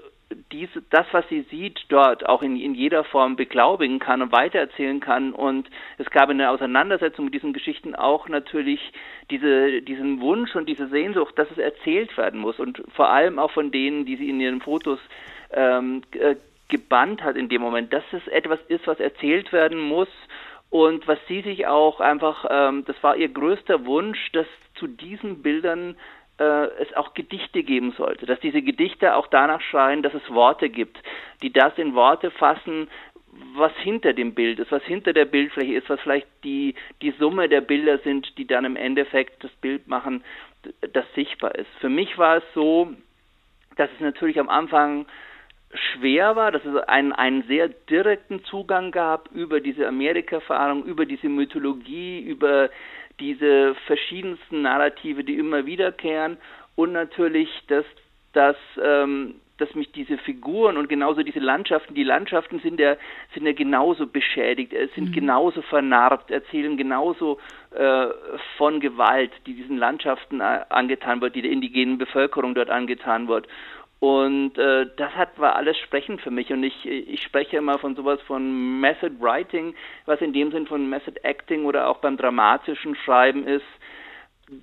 [0.50, 5.00] diese, das, was sie sieht, dort auch in, in jeder Form beglaubigen kann und weitererzählen
[5.00, 5.32] kann.
[5.32, 8.80] Und es gab in der Auseinandersetzung mit diesen Geschichten auch natürlich
[9.30, 12.58] diese, diesen Wunsch und diese Sehnsucht, dass es erzählt werden muss.
[12.58, 15.00] Und vor allem auch von denen, die sie in ihren Fotos
[15.52, 16.36] ähm, äh,
[16.68, 20.08] gebannt hat in dem Moment, dass es etwas ist, was erzählt werden muss
[20.72, 25.42] und was sie sich auch einfach, ähm, das war ihr größter Wunsch, dass zu diesen
[25.42, 25.98] Bildern
[26.38, 30.70] äh, es auch Gedichte geben sollte, dass diese Gedichte auch danach schreien, dass es Worte
[30.70, 30.96] gibt,
[31.42, 32.88] die das in Worte fassen,
[33.54, 37.50] was hinter dem Bild ist, was hinter der Bildfläche ist, was vielleicht die, die Summe
[37.50, 40.24] der Bilder sind, die dann im Endeffekt das Bild machen,
[40.94, 41.68] das sichtbar ist.
[41.80, 42.94] Für mich war es so,
[43.76, 45.04] dass es natürlich am Anfang
[45.74, 51.28] schwer war, dass es einen, einen sehr direkten Zugang gab über diese Amerika-Erfahrung, über diese
[51.28, 52.70] Mythologie, über
[53.20, 56.36] diese verschiedensten Narrative, die immer wiederkehren
[56.74, 57.84] und natürlich, dass,
[58.32, 62.96] dass, ähm, dass mich diese Figuren und genauso diese Landschaften, die Landschaften sind ja,
[63.34, 65.12] sind ja genauso beschädigt, äh, sind mhm.
[65.12, 67.38] genauso vernarbt, erzählen genauso
[67.70, 68.06] äh,
[68.56, 73.46] von Gewalt, die diesen Landschaften äh, angetan wird, die der indigenen Bevölkerung dort angetan wird.
[74.02, 76.52] Und äh, das hat war alles sprechend für mich.
[76.52, 80.90] Und ich, ich spreche immer von sowas von Method Writing, was in dem Sinn von
[80.90, 83.64] Method Acting oder auch beim dramatischen Schreiben ist,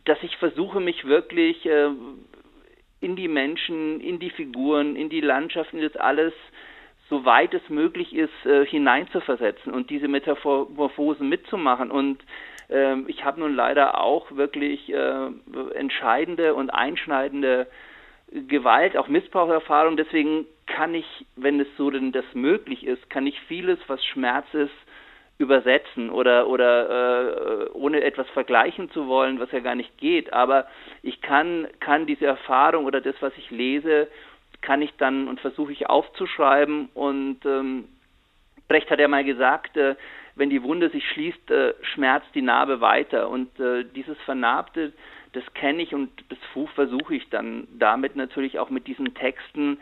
[0.04, 1.88] dass ich versuche, mich wirklich äh,
[2.99, 6.34] in die Menschen, in die Figuren, in die Landschaften, das alles,
[7.10, 11.91] soweit es möglich ist, äh, hineinzuversetzen und diese Metamorphosen mitzumachen.
[11.91, 12.21] Und
[12.67, 15.28] äh, ich habe nun leider auch wirklich äh,
[15.75, 17.67] entscheidende und einschneidende
[18.32, 19.98] Gewalt, auch Missbraucherfahrung.
[19.98, 24.46] Deswegen kann ich, wenn es so denn das möglich ist, kann ich vieles, was Schmerz
[24.54, 24.72] ist,
[25.39, 30.34] übersetzen oder oder äh, ohne etwas vergleichen zu wollen, was ja gar nicht geht.
[30.34, 30.68] Aber
[31.02, 34.10] ich kann kann diese Erfahrung oder das, was ich lese,
[34.62, 36.89] kann ich dann und versuche ich aufzuschreiben.
[36.94, 37.86] Und ähm,
[38.68, 39.96] Brecht hat ja mal gesagt, äh,
[40.39, 43.30] wenn die Wunde sich schließt, äh, schmerzt die Narbe weiter.
[43.30, 44.93] Und äh, dieses Vernarbte,
[45.34, 46.39] das kenne ich und das
[46.73, 49.78] versuche ich dann damit natürlich auch mit diesen Texten,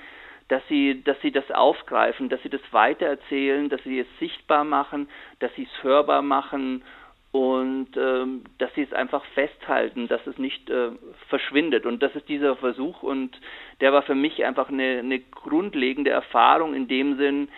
[0.49, 5.09] dass sie, dass sie das aufgreifen, dass sie das weitererzählen, dass sie es sichtbar machen,
[5.39, 6.83] dass sie es hörbar machen
[7.31, 10.89] und ähm, dass sie es einfach festhalten, dass es nicht äh,
[11.27, 11.85] verschwindet.
[11.85, 13.39] Und das ist dieser Versuch und
[13.81, 17.49] der war für mich einfach eine, eine grundlegende Erfahrung in dem Sinn,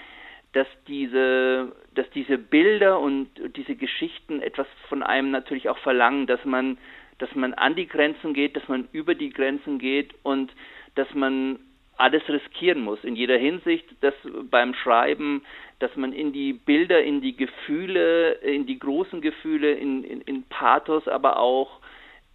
[0.54, 6.44] dass diese, dass diese Bilder und diese Geschichten etwas von einem natürlich auch verlangen, dass
[6.46, 6.78] man
[7.20, 10.54] dass man an die Grenzen geht, dass man über die Grenzen geht und
[10.96, 11.60] dass man
[11.98, 14.14] alles riskieren muss in jeder Hinsicht, dass
[14.50, 15.44] beim Schreiben,
[15.80, 20.44] dass man in die Bilder, in die Gefühle, in die großen Gefühle, in, in, in
[20.44, 21.82] Pathos, aber auch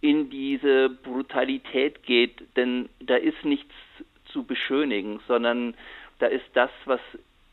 [0.01, 3.73] in diese Brutalität geht, denn da ist nichts
[4.25, 5.73] zu beschönigen, sondern
[6.19, 6.99] da ist das, was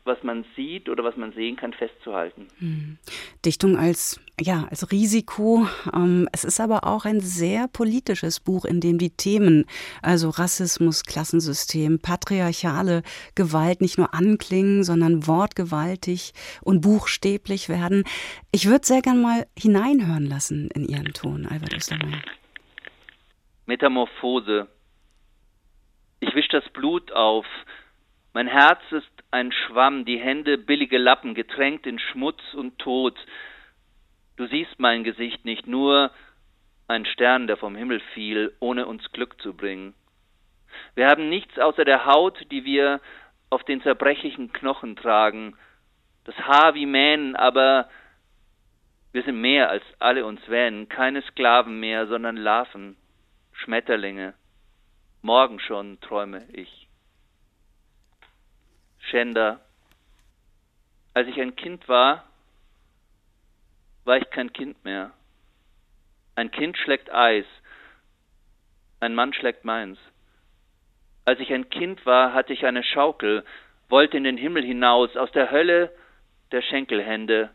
[0.05, 2.47] was man sieht oder was man sehen kann, festzuhalten.
[2.59, 2.97] Hm.
[3.45, 5.67] Dichtung als ja als Risiko.
[5.93, 9.65] Ähm, es ist aber auch ein sehr politisches Buch, in dem die Themen,
[10.01, 13.03] also Rassismus, Klassensystem, patriarchale
[13.35, 18.03] Gewalt nicht nur anklingen, sondern wortgewaltig und buchstäblich werden.
[18.51, 22.21] Ich würde sehr gern mal hineinhören lassen in Ihren Ton, Albert Ostermeier.
[23.65, 24.67] Metamorphose.
[26.19, 27.45] Ich wisch das Blut auf.
[28.33, 33.17] Mein Herz ist ein Schwamm, die Hände billige Lappen, getränkt in Schmutz und Tod.
[34.37, 36.11] Du siehst mein Gesicht nicht, nur
[36.87, 39.95] ein Stern, der vom Himmel fiel, ohne uns Glück zu bringen.
[40.93, 43.01] Wir haben nichts außer der Haut, die wir
[43.49, 45.57] auf den zerbrechlichen Knochen tragen,
[46.25, 47.89] das Haar wie Mähnen, aber
[49.13, 52.97] wir sind mehr als alle uns wähnen, keine Sklaven mehr, sondern Larven,
[53.51, 54.35] Schmetterlinge.
[55.23, 56.82] Morgen schon träume ich.
[59.13, 59.61] Schänder.
[61.13, 62.23] Als ich ein Kind war,
[64.05, 65.11] war ich kein Kind mehr.
[66.33, 67.45] Ein Kind schlägt Eis,
[69.01, 69.99] ein Mann schlägt meins.
[71.25, 73.45] Als ich ein Kind war, hatte ich eine Schaukel,
[73.87, 75.95] wollte in den Himmel hinaus, aus der Hölle
[76.51, 77.51] der Schenkelhände.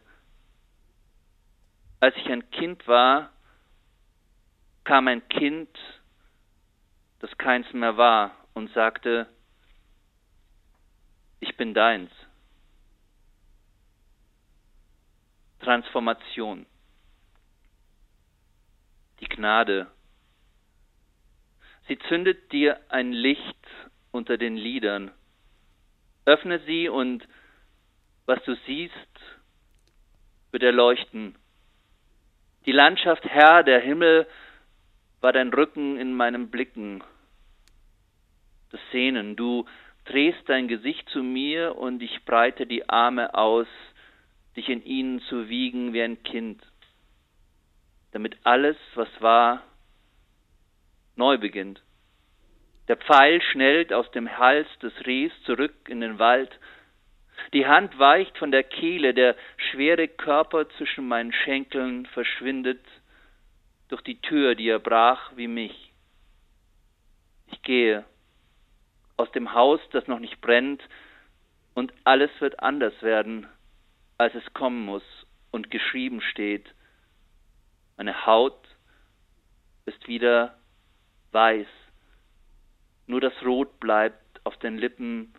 [1.98, 3.32] Als ich ein Kind war,
[4.84, 5.76] kam ein Kind,
[7.18, 9.26] das keins mehr war, und sagte,
[11.40, 12.10] ich bin deins.
[15.60, 16.66] Transformation.
[19.20, 19.88] Die Gnade.
[21.88, 23.66] Sie zündet dir ein Licht
[24.12, 25.10] unter den Lidern.
[26.24, 27.26] Öffne sie und
[28.26, 28.94] was du siehst,
[30.50, 31.34] wird erleuchten.
[32.66, 34.26] Die Landschaft Herr, der Himmel,
[35.20, 37.02] war dein Rücken in meinen Blicken.
[38.70, 39.66] Das Sehnen, du
[40.08, 43.66] drehst dein Gesicht zu mir und ich breite die Arme aus,
[44.56, 46.62] dich in ihnen zu wiegen wie ein Kind,
[48.12, 49.62] damit alles, was war,
[51.16, 51.82] neu beginnt.
[52.88, 56.50] Der Pfeil schnellt aus dem Hals des Rehs zurück in den Wald.
[57.52, 59.36] Die Hand weicht von der Kehle, der
[59.70, 62.80] schwere Körper zwischen meinen Schenkeln verschwindet
[63.88, 65.92] durch die Tür, die er brach wie mich.
[67.52, 68.04] Ich gehe
[69.18, 70.82] aus dem Haus, das noch nicht brennt,
[71.74, 73.46] und alles wird anders werden,
[74.16, 75.02] als es kommen muss
[75.50, 76.74] und geschrieben steht.
[77.96, 78.58] Meine Haut
[79.86, 80.58] ist wieder
[81.32, 81.66] weiß,
[83.06, 85.34] nur das Rot bleibt auf den Lippen,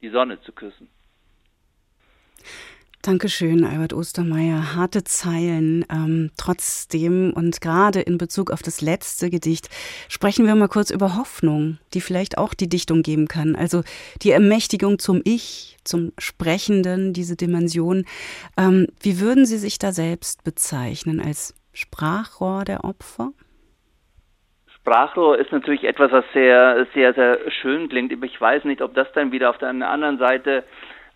[0.00, 0.88] die Sonne zu küssen.
[3.02, 4.74] Dankeschön, Albert Ostermeier.
[4.74, 5.84] Harte Zeilen.
[5.88, 9.68] Ähm, trotzdem und gerade in Bezug auf das letzte Gedicht
[10.08, 13.54] sprechen wir mal kurz über Hoffnung, die vielleicht auch die Dichtung geben kann.
[13.54, 13.82] Also
[14.22, 18.04] die Ermächtigung zum Ich, zum Sprechenden, diese Dimension.
[18.58, 21.20] Ähm, wie würden Sie sich da selbst bezeichnen?
[21.20, 23.30] Als Sprachrohr der Opfer?
[24.74, 28.12] Sprachrohr ist natürlich etwas, was sehr, sehr, sehr schön klingt.
[28.24, 30.64] Ich weiß nicht, ob das dann wieder auf der anderen Seite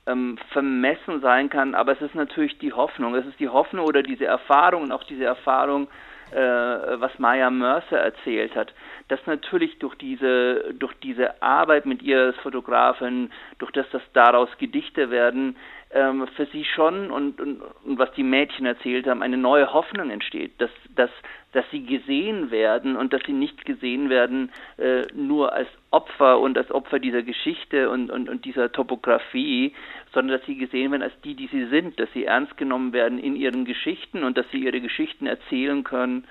[0.06, 3.14] ähm, vermessen sein kann, aber es ist natürlich die Hoffnung.
[3.14, 5.88] Es ist die Hoffnung oder diese Erfahrung und auch diese Erfahrung,
[6.32, 8.72] äh, was Maya Mercer erzählt hat,
[9.08, 14.48] dass natürlich durch diese, durch diese Arbeit mit ihr als Fotografin, durch das, dass daraus
[14.58, 15.56] Gedichte werden,
[15.94, 20.10] ähm, für sie schon und, und, und was die Mädchen erzählt haben, eine neue Hoffnung
[20.10, 21.10] entsteht, dass, dass,
[21.52, 26.56] dass sie gesehen werden und dass sie nicht gesehen werden äh, nur als Opfer und
[26.56, 29.74] als Opfer dieser Geschichte und, und, und dieser Topografie,
[30.12, 33.18] sondern dass sie gesehen werden als die, die sie sind, dass sie ernst genommen werden
[33.18, 36.24] in ihren Geschichten und dass sie ihre Geschichten erzählen können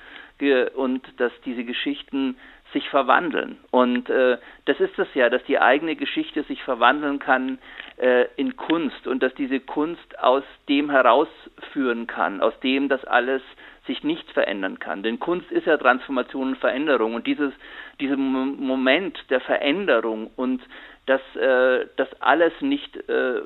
[0.75, 2.35] und dass diese Geschichten
[2.73, 3.57] sich verwandeln.
[3.71, 7.59] Und äh, das ist es ja, dass die eigene Geschichte sich verwandeln kann
[7.97, 13.41] äh, in Kunst und dass diese Kunst aus dem herausführen kann, aus dem das alles
[13.87, 15.03] sich nicht verändern kann.
[15.03, 17.53] Denn Kunst ist ja Transformation und Veränderung und dieses,
[17.99, 20.61] dieser Moment der Veränderung und
[21.07, 23.41] dass äh, das alles nicht äh,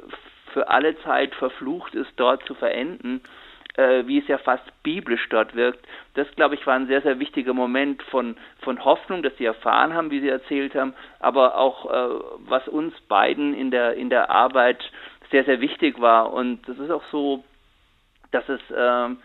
[0.53, 3.21] für alle Zeit verflucht ist, dort zu verenden,
[3.77, 5.85] äh, wie es ja fast biblisch dort wirkt.
[6.13, 9.93] Das, glaube ich, war ein sehr, sehr wichtiger Moment von, von Hoffnung, dass sie erfahren
[9.93, 14.29] haben, wie sie erzählt haben, aber auch, äh, was uns beiden in der, in der
[14.29, 14.79] Arbeit
[15.31, 16.31] sehr, sehr wichtig war.
[16.31, 17.43] Und das ist auch so,
[18.31, 19.15] dass es, äh,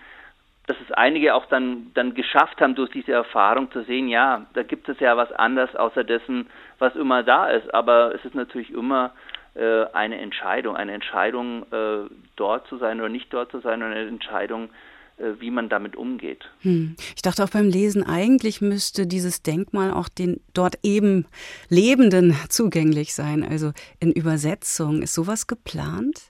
[0.66, 4.62] dass es einige auch dann, dann geschafft haben, durch diese Erfahrung zu sehen, ja, da
[4.62, 6.48] gibt es ja was anderes außer dessen,
[6.78, 7.72] was immer da ist.
[7.74, 9.12] Aber es ist natürlich immer
[9.60, 13.90] äh, eine Entscheidung, eine Entscheidung, äh, dort zu sein oder nicht dort zu sein, und
[13.90, 14.70] eine Entscheidung,
[15.18, 16.48] äh, wie man damit umgeht.
[16.62, 16.96] Hm.
[17.14, 21.26] Ich dachte auch beim Lesen, eigentlich müsste dieses Denkmal auch den dort eben
[21.68, 23.46] Lebenden zugänglich sein.
[23.46, 25.02] Also in Übersetzung.
[25.02, 26.22] Ist sowas geplant?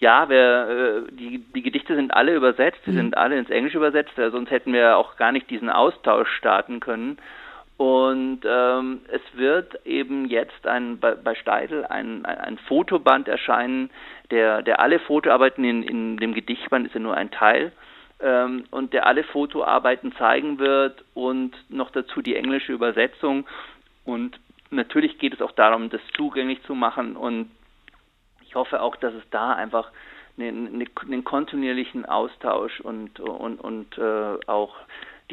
[0.00, 2.96] Ja, wir, die, die Gedichte sind alle übersetzt, die mhm.
[2.96, 7.18] sind alle ins Englische übersetzt, sonst hätten wir auch gar nicht diesen Austausch starten können.
[7.76, 13.90] Und ähm, es wird eben jetzt ein, bei, bei Steidl ein, ein, ein, Fotoband erscheinen,
[14.30, 17.72] der, der alle Fotoarbeiten in, in dem Gedichtband ist ja nur ein Teil
[18.20, 23.46] ähm, und der alle Fotoarbeiten zeigen wird und noch dazu die englische Übersetzung.
[24.04, 24.38] Und
[24.70, 27.50] natürlich geht es auch darum, das zugänglich zu machen und
[28.42, 29.90] ich hoffe auch, dass es da einfach
[30.38, 34.76] einen, einen kontinuierlichen Austausch und, und, und äh, auch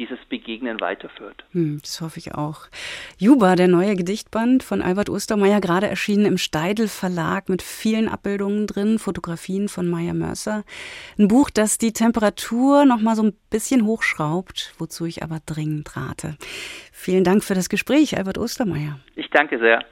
[0.00, 1.44] dieses Begegnen weiterführt.
[1.52, 2.62] Hm, das hoffe ich auch.
[3.18, 8.66] Juba, der neue Gedichtband von Albert Ostermeier, gerade erschienen im Steidel Verlag mit vielen Abbildungen
[8.66, 10.64] drin, Fotografien von Maya Mercer.
[11.18, 15.94] Ein Buch, das die Temperatur noch mal so ein bisschen hochschraubt, wozu ich aber dringend
[15.94, 16.36] rate.
[16.92, 18.98] Vielen Dank für das Gespräch, Albert Ostermeier.
[19.16, 19.84] Ich danke sehr.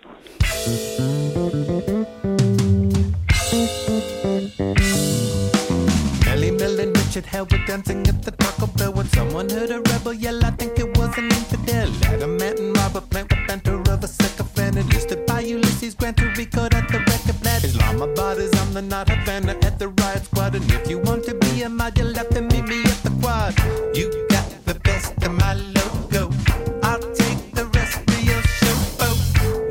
[7.09, 10.45] Richard Hell was dancing at the Taco Bell when someone heard a rebel yell.
[10.45, 11.91] I think it was an infidel.
[12.05, 14.77] Adamant and robber plant with banter of a sycophant.
[14.77, 17.65] Enlisted by Ulysses Grant to record at the record plant.
[17.65, 20.55] Islamabad is on the not Havana at the riot squad.
[20.55, 23.11] And if you want to be a mod, you'll have to meet me at the
[23.23, 23.57] quad.
[23.97, 26.31] You got the best of my logo.
[26.83, 28.77] I'll take the rest of your show.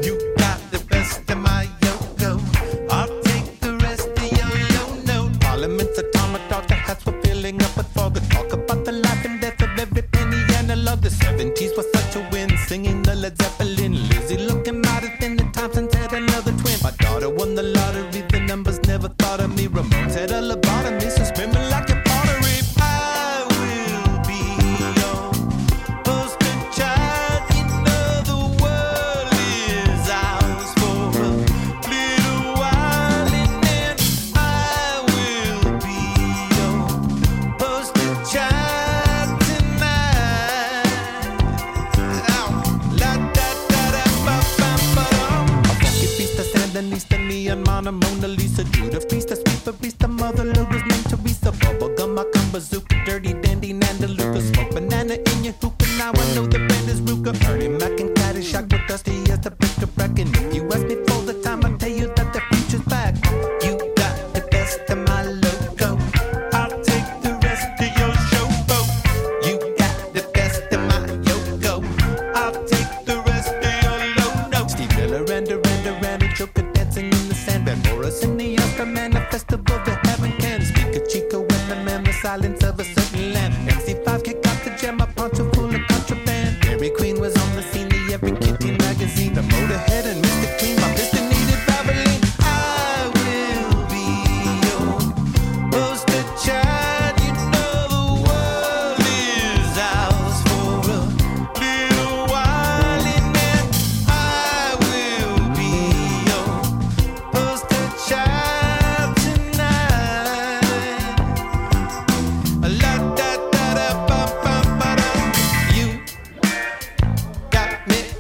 [0.01, 2.41] You got the best of my yogo.
[2.89, 5.31] I'll take the rest of your yo no.
[5.39, 5.99] Parliament's
[6.87, 7.03] hats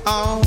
[0.07, 0.46] on.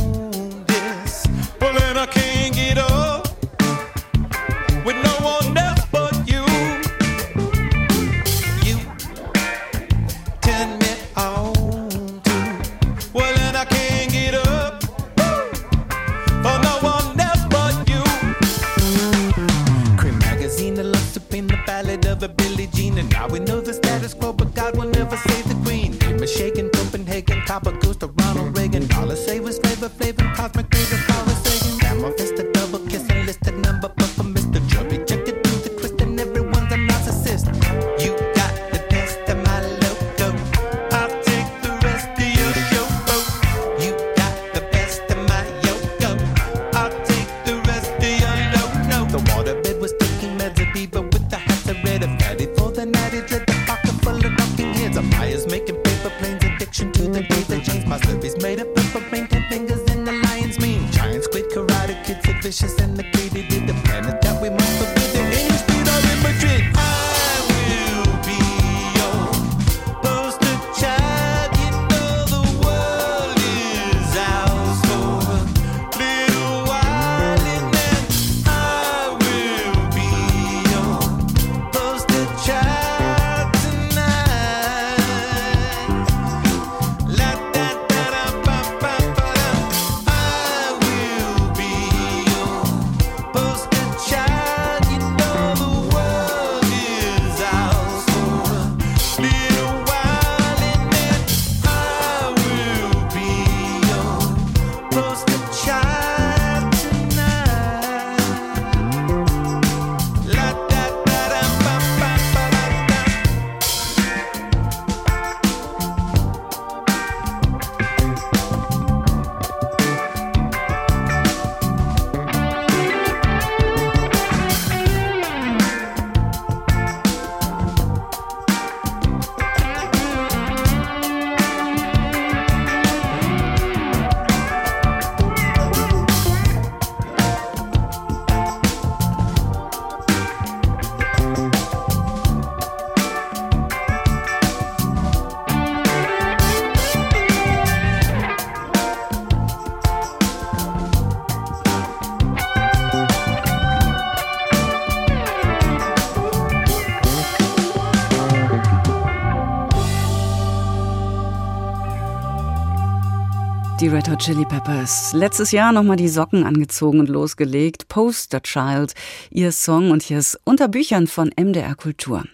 [164.20, 165.14] Chili Peppers.
[165.14, 167.88] Letztes Jahr nochmal die Socken angezogen und losgelegt.
[167.88, 168.92] Poster Child,
[169.30, 172.24] ihr Song und hier ist unter Büchern von MDR Kultur.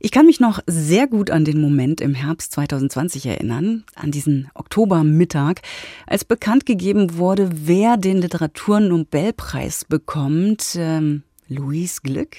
[0.00, 4.50] Ich kann mich noch sehr gut an den Moment im Herbst 2020 erinnern, an diesen
[4.54, 5.60] Oktobermittag,
[6.08, 10.74] als bekannt gegeben wurde, wer den Literaturnobelpreis bekommt.
[10.74, 12.36] Ähm, Louis Glück.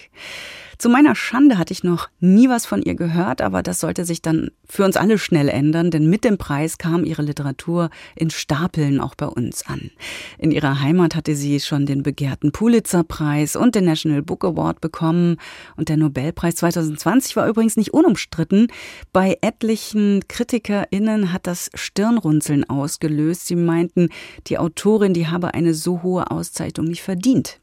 [0.81, 4.23] Zu meiner Schande hatte ich noch nie was von ihr gehört, aber das sollte sich
[4.23, 8.99] dann für uns alle schnell ändern, denn mit dem Preis kam ihre Literatur in Stapeln
[8.99, 9.91] auch bei uns an.
[10.39, 15.37] In ihrer Heimat hatte sie schon den begehrten Pulitzer-Preis und den National Book Award bekommen
[15.75, 18.65] und der Nobelpreis 2020 war übrigens nicht unumstritten.
[19.13, 23.45] Bei etlichen KritikerInnen hat das Stirnrunzeln ausgelöst.
[23.45, 24.09] Sie meinten,
[24.47, 27.59] die Autorin, die habe eine so hohe Auszeichnung nicht verdient.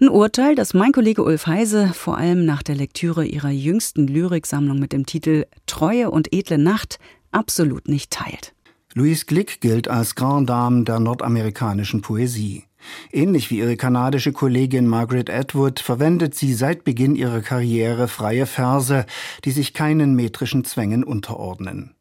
[0.00, 4.78] Ein Urteil, das mein Kollege Ulf Heise vor allem nach der Lektüre ihrer jüngsten Lyriksammlung
[4.78, 6.98] mit dem Titel Treue und edle Nacht
[7.32, 8.54] absolut nicht teilt.
[8.94, 12.64] Louise Glick gilt als Grand Dame der nordamerikanischen Poesie.
[13.12, 19.04] Ähnlich wie ihre kanadische Kollegin Margaret Atwood verwendet sie seit Beginn ihrer Karriere freie Verse,
[19.44, 21.94] die sich keinen metrischen Zwängen unterordnen.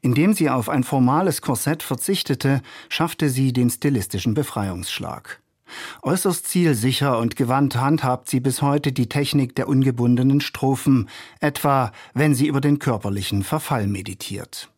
[0.00, 5.41] Indem sie auf ein formales Korsett verzichtete, schaffte sie den stilistischen Befreiungsschlag.
[6.02, 11.08] Äußerst zielsicher und gewandt handhabt sie bis heute die Technik der ungebundenen Strophen,
[11.40, 14.68] etwa wenn sie über den körperlichen Verfall meditiert.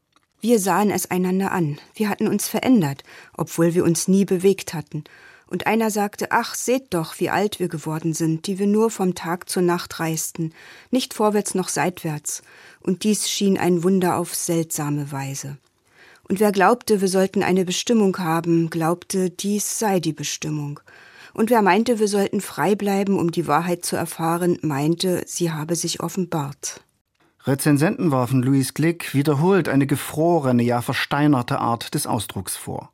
[0.40, 1.78] Wir sahen es einander an.
[1.94, 3.02] Wir hatten uns verändert,
[3.34, 5.04] obwohl wir uns nie bewegt hatten.
[5.46, 9.14] Und einer sagte, ach, seht doch, wie alt wir geworden sind, die wir nur vom
[9.14, 10.52] Tag zur Nacht reisten,
[10.90, 12.42] nicht vorwärts noch seitwärts.
[12.80, 15.56] Und dies schien ein Wunder auf seltsame Weise.
[16.28, 20.80] Und wer glaubte, wir sollten eine Bestimmung haben, glaubte, dies sei die Bestimmung.
[21.34, 25.74] Und wer meinte, wir sollten frei bleiben, um die Wahrheit zu erfahren, meinte, sie habe
[25.74, 26.80] sich offenbart.
[27.44, 32.90] Rezensenten warfen Louis Glick wiederholt eine gefrorene, ja versteinerte Art des Ausdrucks vor.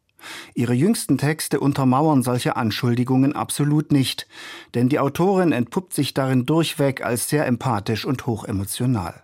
[0.55, 4.27] Ihre jüngsten Texte untermauern solche Anschuldigungen absolut nicht,
[4.75, 9.23] denn die Autorin entpuppt sich darin durchweg als sehr empathisch und hochemotional.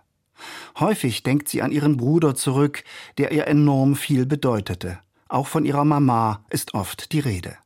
[0.79, 2.83] Häufig denkt sie an ihren Bruder zurück,
[3.17, 4.99] der ihr enorm viel bedeutete.
[5.29, 7.57] Auch von ihrer Mama ist oft die Rede.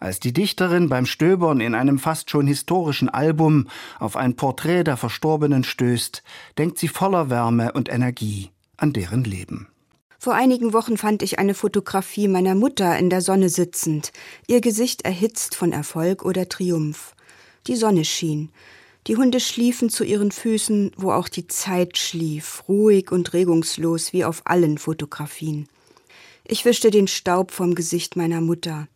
[0.00, 4.96] Als die Dichterin beim Stöbern in einem fast schon historischen Album auf ein Porträt der
[4.96, 6.22] Verstorbenen stößt,
[6.58, 9.68] denkt sie voller Wärme und Energie an deren Leben.
[10.18, 14.12] Vor einigen Wochen fand ich eine Fotografie meiner Mutter in der Sonne sitzend,
[14.46, 17.14] ihr Gesicht erhitzt von Erfolg oder Triumph.
[17.66, 18.50] Die Sonne schien.
[19.06, 24.24] Die Hunde schliefen zu ihren Füßen, wo auch die Zeit schlief, ruhig und regungslos wie
[24.24, 25.68] auf allen Fotografien.
[26.46, 28.88] Ich wischte den Staub vom Gesicht meiner Mutter.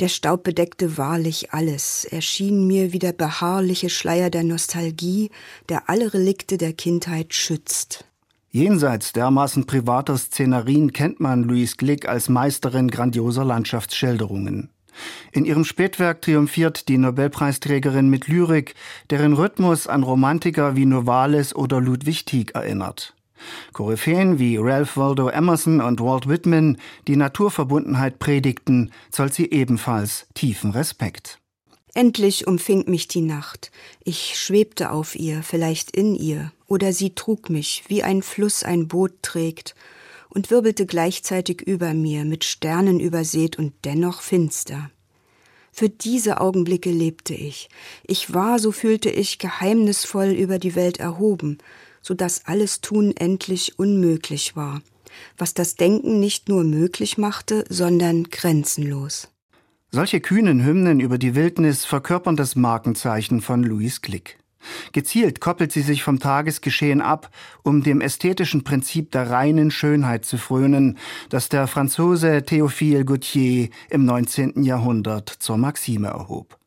[0.00, 2.04] Der Staub bedeckte wahrlich alles.
[2.04, 5.30] Er schien mir wie der beharrliche Schleier der Nostalgie,
[5.68, 8.04] der alle Relikte der Kindheit schützt.
[8.50, 14.70] Jenseits dermaßen privater Szenerien kennt man Louise Glick als Meisterin grandioser Landschaftsschilderungen.
[15.32, 18.74] In ihrem Spätwerk triumphiert die Nobelpreisträgerin mit Lyrik,
[19.10, 23.14] deren Rhythmus an Romantiker wie Novalis oder Ludwig Tieck erinnert.
[23.72, 26.78] Koryphäen wie Ralph Waldo Emerson und Walt Whitman,
[27.08, 31.38] die Naturverbundenheit predigten, zollt sie ebenfalls tiefen Respekt.
[31.94, 33.70] Endlich umfing mich die Nacht.
[34.02, 38.88] Ich schwebte auf ihr, vielleicht in ihr, oder sie trug mich, wie ein Fluss ein
[38.88, 39.74] Boot trägt,
[40.34, 44.90] und wirbelte gleichzeitig über mir, mit Sternen übersät und dennoch finster.
[45.72, 47.68] Für diese Augenblicke lebte ich.
[48.04, 51.58] Ich war, so fühlte ich, geheimnisvoll über die Welt erhoben,
[52.02, 54.82] so dass alles Tun endlich unmöglich war,
[55.38, 59.28] was das Denken nicht nur möglich machte, sondern grenzenlos.
[59.90, 64.38] Solche kühnen Hymnen über die Wildnis verkörpern das Markenzeichen von Louis Glick.
[64.92, 67.30] Gezielt koppelt sie sich vom Tagesgeschehen ab,
[67.62, 70.98] um dem ästhetischen Prinzip der reinen Schönheit zu frönen,
[71.28, 74.62] das der Franzose Théophile Gautier im 19.
[74.62, 76.58] Jahrhundert zur Maxime erhob.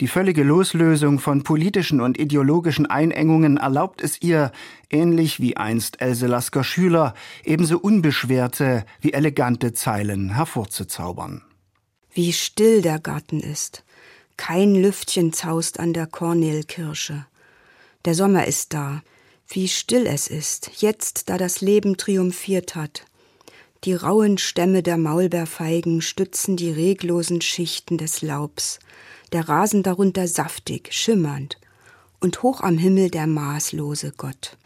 [0.00, 4.52] Die völlige Loslösung von politischen und ideologischen Einengungen erlaubt es ihr,
[4.90, 7.14] ähnlich wie einst Else Lasker Schüler,
[7.44, 11.42] ebenso unbeschwerte wie elegante Zeilen hervorzuzaubern.
[12.12, 13.84] Wie still der Garten ist.
[14.38, 17.26] Kein Lüftchen zaust an der Kornelkirsche.
[18.06, 19.02] Der Sommer ist da.
[19.46, 23.04] Wie still es ist, jetzt, da das Leben triumphiert hat.
[23.84, 28.78] Die rauen Stämme der Maulbeerfeigen stützen die reglosen Schichten des Laubs,
[29.32, 31.58] der Rasen darunter saftig, schimmernd,
[32.20, 34.56] und hoch am Himmel der maßlose Gott.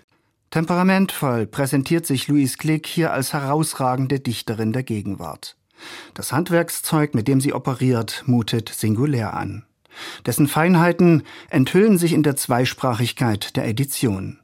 [0.50, 5.56] Temperamentvoll präsentiert sich Louise Glick hier als herausragende Dichterin der Gegenwart.
[6.14, 9.64] Das Handwerkszeug, mit dem sie operiert, mutet singulär an.
[10.26, 14.38] Dessen Feinheiten enthüllen sich in der Zweisprachigkeit der Edition.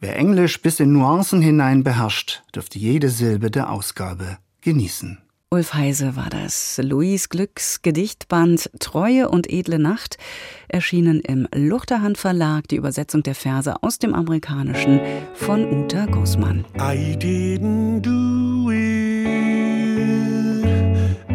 [0.00, 5.18] Wer Englisch bis in Nuancen hinein beherrscht, dürfte jede Silbe der Ausgabe genießen.
[5.48, 6.80] Ulf Heise war das.
[6.82, 10.18] Louis Glücks Gedichtband Treue und edle Nacht
[10.66, 15.00] erschienen im Luchterhand Verlag, die Übersetzung der Verse aus dem Amerikanischen
[15.34, 16.64] von Uta Gussmann.
[16.76, 18.85] I didn't do it.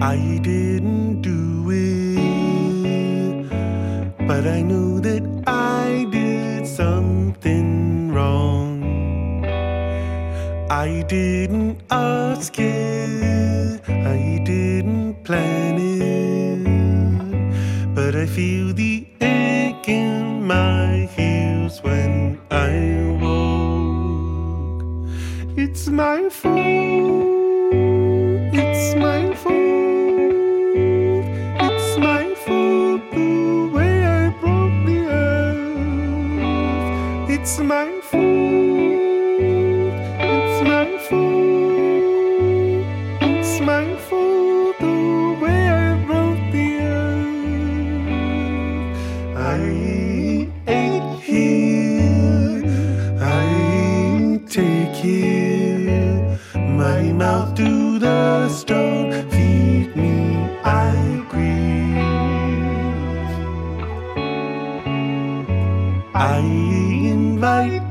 [0.03, 3.47] I didn't do it,
[4.27, 9.45] but I knew that I did something wrong.
[10.71, 16.65] I didn't ask it, I didn't plan it,
[17.93, 22.71] but I feel the ache in my heels when I
[23.21, 24.81] walk.
[25.55, 26.55] It's my fault.
[28.51, 29.90] It's my fault.
[37.43, 38.21] It's my fault.
[40.21, 42.85] It's my fault.
[43.19, 47.97] It's my fault the way I broke the earth.
[49.35, 49.57] I
[50.69, 52.61] ain't here.
[53.19, 56.37] I take here.
[56.53, 59.11] My mouth to the stone.
[59.31, 60.13] Feed me.
[60.63, 61.97] I grieve.
[66.13, 66.50] I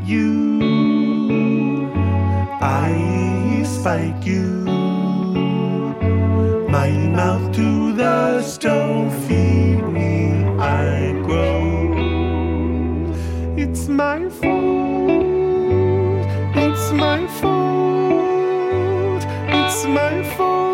[0.04, 1.90] you.
[2.61, 4.46] I spike you.
[6.68, 9.11] My mouth to the stone.
[9.26, 10.44] Feed me.
[10.58, 11.94] I grow.
[13.56, 15.20] It's my fault.
[16.64, 19.22] It's my fault.
[19.58, 20.69] It's my fault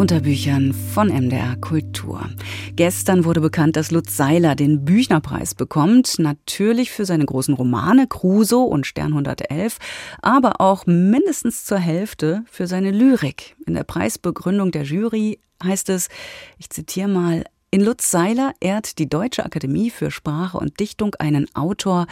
[0.00, 2.30] Unter Büchern von MDR Kultur.
[2.74, 6.18] Gestern wurde bekannt, dass Lutz Seiler den Büchnerpreis bekommt.
[6.18, 9.76] Natürlich für seine großen Romane Crusoe und Stern 111,
[10.22, 13.56] aber auch mindestens zur Hälfte für seine Lyrik.
[13.66, 16.08] In der Preisbegründung der Jury heißt es,
[16.56, 21.46] ich zitiere mal, in Lutz Seiler ehrt die Deutsche Akademie für Sprache und Dichtung einen
[21.54, 22.06] Autor,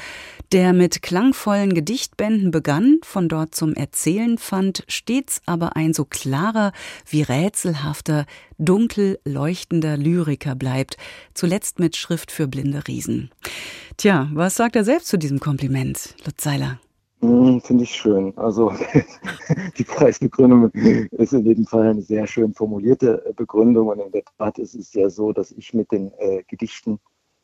[0.53, 6.73] der mit klangvollen Gedichtbänden begann, von dort zum Erzählen fand, stets aber ein so klarer
[7.07, 8.25] wie rätselhafter,
[8.59, 10.97] dunkel leuchtender Lyriker bleibt,
[11.35, 13.31] zuletzt mit Schrift für blinde Riesen.
[13.97, 16.79] Tja, was sagt er selbst zu diesem Kompliment, Lutz Seiler?
[17.21, 18.37] Hm, Finde ich schön.
[18.39, 18.73] Also
[19.79, 24.23] die Preisbegründung ist in jedem Fall eine sehr schön formulierte äh, Begründung und in der
[24.39, 27.01] Tat ist es ja so, dass ich mit den äh, Gedichten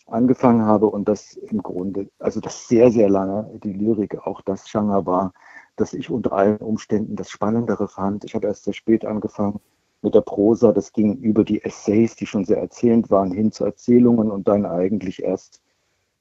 [0.06, 4.70] angefangen habe und das im Grunde, also das sehr, sehr lange die Lyrik auch das
[4.70, 5.32] Genre war,
[5.76, 8.24] dass ich unter allen Umständen das Spannendere fand.
[8.24, 9.60] Ich habe erst sehr spät angefangen
[10.02, 10.70] mit der Prosa.
[10.72, 14.66] Das ging über die Essays, die schon sehr erzählend waren, hin zu Erzählungen und dann
[14.66, 15.63] eigentlich erst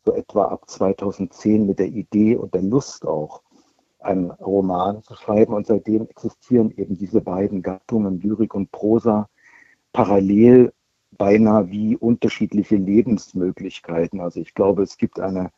[0.06, 3.42] so etwa ab 2010 mit der Idee und der Lust auch,
[4.00, 5.54] einen Roman zu schreiben.
[5.54, 9.30] Und seitdem existieren eben diese beiden Gattungen, Lyrik und Prosa,
[9.94, 10.74] parallel
[11.18, 14.20] beinahe wie unterschiedliche Lebensmöglichkeiten.
[14.20, 15.52] Also ich glaube, es gibt eine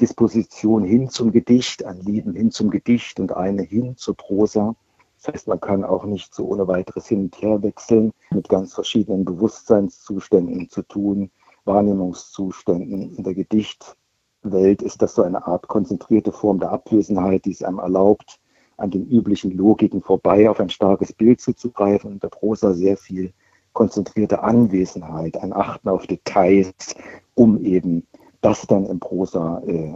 [0.00, 4.74] Disposition hin zum Gedicht, ein Lieben hin zum Gedicht und eine hin zur Prosa.
[5.16, 8.74] Das heißt, man kann auch nicht so ohne weiteres hin und her wechseln, mit ganz
[8.74, 11.30] verschiedenen Bewusstseinszuständen zu tun,
[11.66, 13.16] Wahrnehmungszuständen.
[13.16, 17.78] In der Gedichtwelt ist das so eine Art konzentrierte Form der Abwesenheit, die es einem
[17.78, 18.40] erlaubt,
[18.76, 22.12] an den üblichen Logiken vorbei auf ein starkes Bild zuzugreifen.
[22.12, 23.32] Und der Prosa sehr viel
[23.72, 26.94] konzentrierte Anwesenheit, ein Achten auf Details,
[27.34, 28.06] um eben
[28.40, 29.94] das dann in Prosa, äh,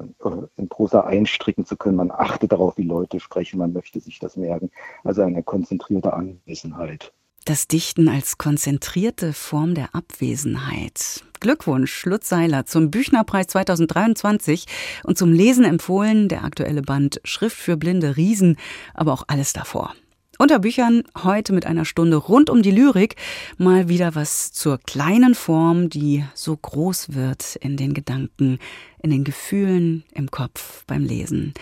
[0.57, 1.97] in Prosa einstricken zu können.
[1.97, 4.71] Man achtet darauf, wie Leute sprechen, man möchte sich das merken.
[5.05, 7.13] Also eine konzentrierte Anwesenheit.
[7.47, 11.25] Das Dichten als konzentrierte Form der Abwesenheit.
[11.41, 14.67] Glückwunsch, Lutz Seiler, zum Büchnerpreis 2023
[15.05, 18.59] und zum Lesen empfohlen der aktuelle Band Schrift für blinde Riesen,
[18.93, 19.95] aber auch alles davor.
[20.41, 23.17] Unter Büchern heute mit einer Stunde rund um die Lyrik
[23.59, 28.59] mal wieder was zur kleinen Form, die so groß wird in den Gedanken,
[29.03, 31.53] in den Gefühlen, im Kopf beim Lesen.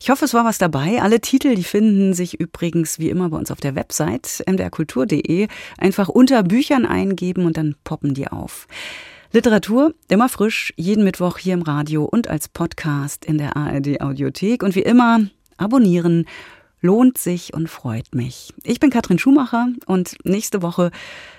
[0.00, 1.02] Ich hoffe, es war was dabei.
[1.02, 5.48] Alle Titel, die finden sich übrigens wie immer bei uns auf der Website mdrkultur.de.
[5.76, 8.66] Einfach unter Büchern eingeben und dann poppen die auf.
[9.32, 14.62] Literatur immer frisch, jeden Mittwoch hier im Radio und als Podcast in der ARD Audiothek.
[14.62, 15.20] Und wie immer,
[15.58, 16.24] abonnieren
[16.82, 18.52] lohnt sich und freut mich.
[18.64, 20.90] Ich bin Katrin Schumacher und nächste Woche,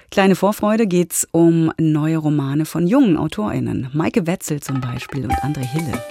[0.10, 3.90] kleine Vorfreude, geht's um neue Romane von jungen AutorInnen.
[3.94, 6.02] Maike Wetzel zum Beispiel und André Hille.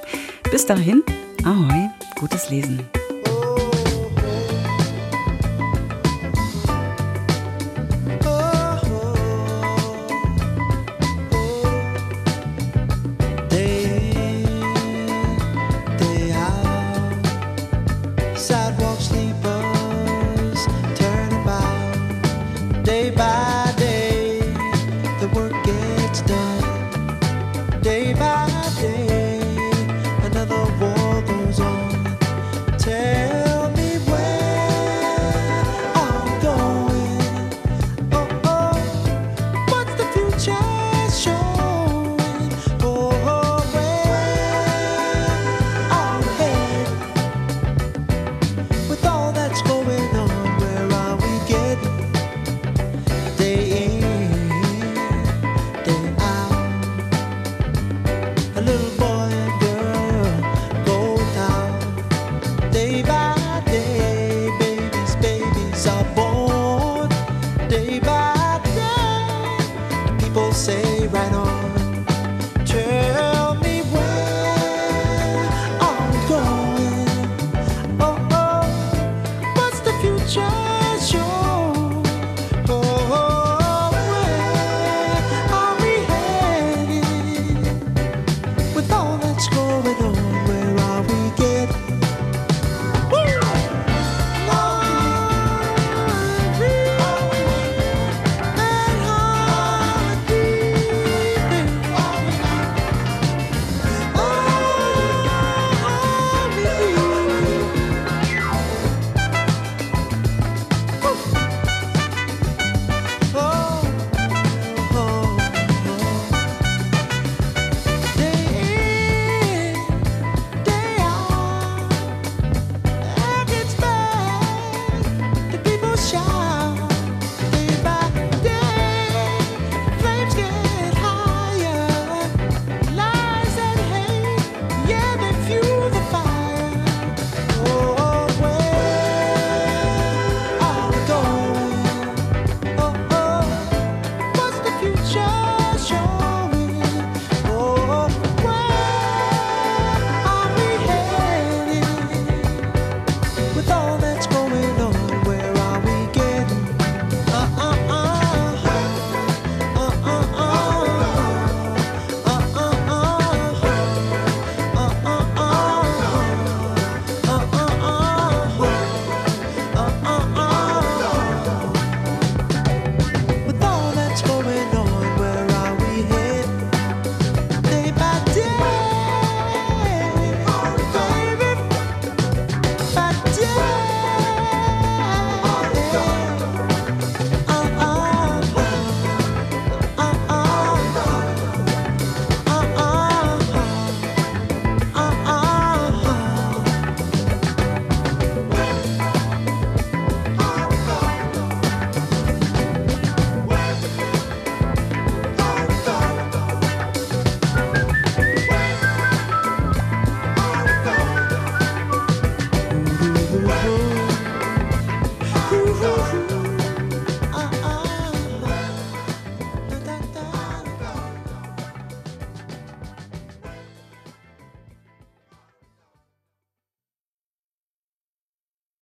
[0.50, 1.02] Bis dahin,
[1.44, 1.88] ahoi,
[2.20, 2.80] gutes Lesen.